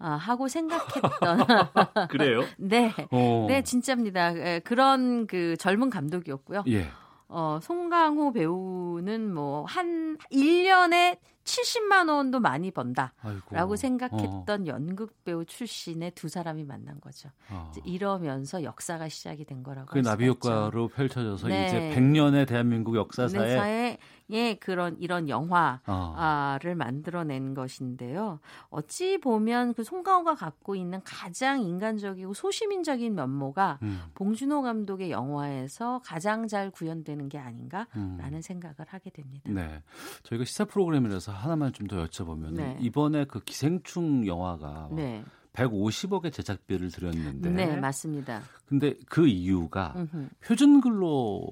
[0.00, 1.10] 아, 하고 생각했던
[2.08, 2.42] 그래요?
[2.58, 2.92] 네.
[3.10, 3.44] 어.
[3.48, 4.34] 네, 진짜입니다.
[4.36, 6.64] 예, 그런 그 젊은 감독이었고요.
[6.68, 6.88] 예.
[7.28, 13.12] 어, 송강호 배우는 뭐 한 1년에 70만 원도 많이 번다.
[13.22, 13.54] 아이고.
[13.54, 17.30] 라고 생각했던 연극 배우 출신의 두 사람이 만난 거죠.
[17.50, 17.72] 어.
[17.84, 20.26] 이러면서 역사가 시작이 된 거라고 그 나비.
[20.26, 21.66] 효과로 펼쳐져서 네.
[21.66, 23.98] 이제 100년의 대한민국 역사사에
[24.30, 26.74] 역사에 그런 이런 영화를 어.
[26.76, 28.40] 만들어낸 것인데요.
[28.70, 34.00] 어찌 보면 그 송강호가 갖고 있는 가장 인간적이고 소시민적인 면모가 음.
[34.14, 38.40] 봉준호 감독의 영화에서 가장 잘 구현되는 게 아닌가라는 음.
[38.40, 39.50] 생각을 하게 됩니다.
[39.50, 39.82] 네,
[40.22, 42.76] 저희가 시사 프로그램이라서 하나만 좀 더 여쭤보면 네.
[42.80, 45.24] 이번에 그 기생충 영화가 네.
[45.54, 47.50] 150억의 제작비를 들였는데.
[47.50, 48.42] 네, 맞습니다.
[48.66, 50.28] 근데 그 이유가 음흠.
[50.44, 51.50] 표준근로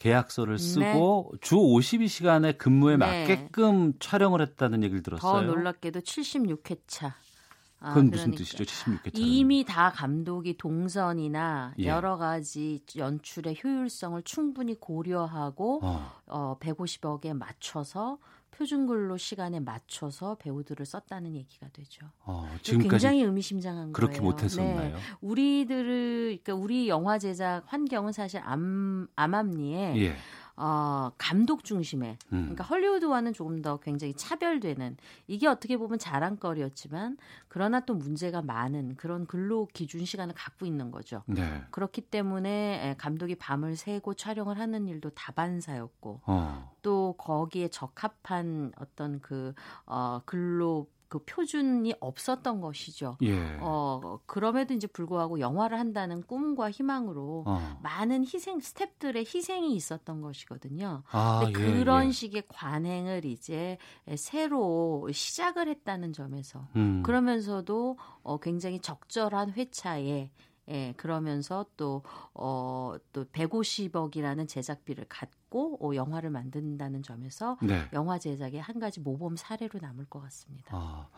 [0.00, 1.38] 계약서를 쓰고 네.
[1.40, 3.26] 주 52시간의 근무에 네.
[3.26, 5.46] 맞게끔 촬영을 했다는 얘기를 들었어요.
[5.46, 7.12] 더 놀랍게도 76회차.
[7.82, 8.64] 아, 그건 무슨 그러니까 뜻이죠?
[8.64, 9.10] 76회차.
[9.14, 11.86] 이미 다 감독이 동선이나 예.
[11.86, 16.12] 여러 가지 연출의 효율성을 충분히 고려하고 어.
[16.26, 18.18] 어 150억에 맞춰서
[18.60, 22.06] 표준근로 시간에 맞춰서 배우들을 썼다는 얘기가 되죠.
[22.26, 24.30] 어, 지금까지 굉장히 의미심장한 그렇게 거예요.
[24.30, 24.92] 못했었나요?
[24.92, 24.94] 네.
[25.22, 30.16] 우리들을 그러니까 우리 영화 제작 환경은 사실 암 암암리에 예.
[30.62, 32.40] 어, 감독 중심의 음.
[32.42, 37.16] 그러니까 헐리우드와는 조금 더 굉장히 차별되는 이게 어떻게 보면 자랑거리였지만
[37.48, 41.22] 그러나 또 문제가 많은 그런 근로 기준 시간을 갖고 있는 거죠.
[41.26, 41.62] 네.
[41.70, 46.70] 그렇기 때문에 감독이 밤을 새고 촬영을 하는 일도 다반사였고 어.
[46.82, 49.54] 또 거기에 적합한 어떤 그
[49.86, 53.18] 어, 근로 그 표준이 없었던 것이죠.
[53.22, 53.58] 예.
[53.60, 57.78] 어, 그럼에도 이제 불구하고 영화를 한다는 꿈과 희망으로 어.
[57.82, 61.02] 많은 희생 스탭들의 희생이 있었던 것이거든요.
[61.10, 62.12] 아, 예, 그런 예.
[62.12, 63.76] 식의 관행을 이제
[64.16, 67.02] 새로 시작을 했다는 점에서 음.
[67.02, 70.30] 그러면서도 어, 굉장히 적절한 회차에
[70.68, 77.82] 예, 그러면서 또, 어, 또 150억이라는 제작비를 갖고 어, 영화를 만든다는 점에서 네.
[77.92, 80.76] 영화 제작의 한 가지 모범 사례로 남을 것 같습니다.
[80.76, 81.08] 아,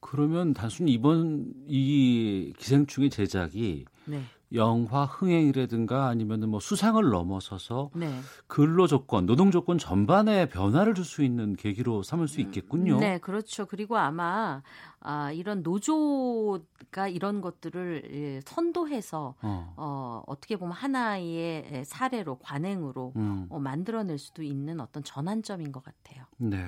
[0.00, 4.22] 그러면 단순히 이번 이 기생충의 제작이 네.
[4.54, 8.20] 영화 흥행이라든가 아니면은 뭐 수상을 넘어서서 네.
[8.46, 12.98] 근로 조건, 노동 조건 전반에 변화를 줄 수 있는 계기로 삼을 수 있겠군요.
[12.98, 13.66] 네, 그렇죠.
[13.66, 14.62] 그리고 아마
[15.00, 19.74] 아, 이런 노조가 이런 것들을 예, 선도해서 어.
[19.76, 23.46] 어 어떻게 보면 하나의 사례로 관행으로 음.
[23.50, 26.24] 어, 만들어낼 수도 있는 어떤 전환점인 것 같아요.
[26.38, 26.64] 네.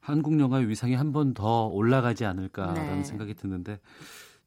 [0.00, 3.02] 한국 영화의 위상이 한 번 더 올라가지 않을까라는 네.
[3.04, 3.80] 생각이 드는데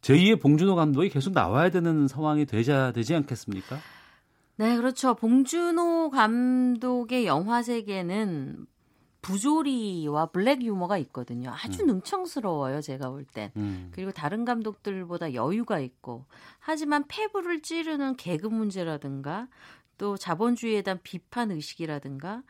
[0.02, 3.78] 제2의 봉준호 감독이 계속 나와야 되는 상황이 되자 되지 않겠습니까?
[4.58, 5.16] 네, 그렇죠.
[5.16, 8.68] 봉준호 감독의 영화 세계는
[9.22, 11.52] 부조리와 블랙 유머가 있거든요.
[11.52, 11.88] 아주 음.
[11.88, 13.52] 능청스러워요, 제가 볼 땐.
[13.56, 13.89] 음.
[13.91, 16.26] 그리고 다른 감독들보다 여유가 있고.
[16.60, 19.47] 하지만 폐부를 찌르는 개그 문제라든가
[19.97, 22.41] 또 자본주의에 대한 비판 의식이라든가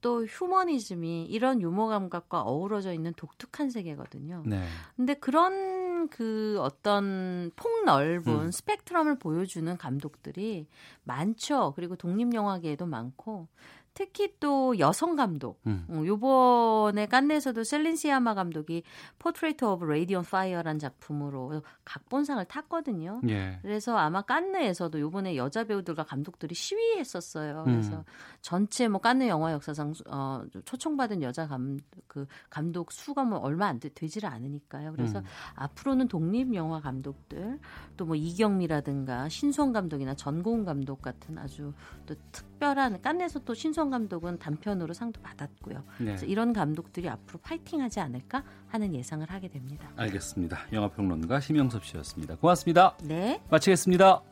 [0.00, 4.42] 또 휴머니즘이 이런 유머 감각과 어우러져 있는 독특한 세계거든요.
[4.46, 4.64] 네.
[4.96, 8.50] 근데 그런 그 어떤 폭넓은 음.
[8.50, 10.66] 스펙트럼을 보여주는 감독들이
[11.04, 11.72] 많죠.
[11.74, 13.48] 그리고 독립 영화계에도 많고
[13.96, 15.58] 특히 또 여성 감독.
[15.66, 15.86] 음.
[15.88, 18.82] 어, 요번에 깐느에서도 셀린 시아마 감독이
[19.18, 23.22] Portrait of a Lady on Fire란 작품으로 각본상을 탔거든요.
[23.30, 23.58] 예.
[23.62, 27.62] 그래서 아마 깐느에서도 요번에 여자 배우들과 감독들이 시위했었어요.
[27.64, 28.04] 그래서 음.
[28.42, 33.80] 전체 뭐 깐네 영화 역사상 어, 초청받은 여자 감, 그 감독 수가 뭐 얼마 안
[33.80, 34.92] 되, 되지를 않으니까요.
[34.92, 35.24] 그래서 음.
[35.54, 37.58] 앞으로는 독립 영화 감독들
[37.96, 41.72] 또 뭐 이경미라든가 신수원 감독이나 전고은 감독 같은 아주
[42.06, 45.78] 또 특 별한 깐네에서 또 신수원 감독은 단편으로 상도 받았고요.
[45.98, 46.04] 네.
[46.06, 49.90] 그래서 이런 감독들이 앞으로 파이팅하지 않을까 하는 예상을 하게 됩니다.
[49.96, 50.58] 알겠습니다.
[50.72, 52.36] 영화평론가 심영섭 씨였습니다.
[52.36, 52.96] 고맙습니다.
[53.02, 53.40] 네.
[53.50, 54.26] 마치겠습니다.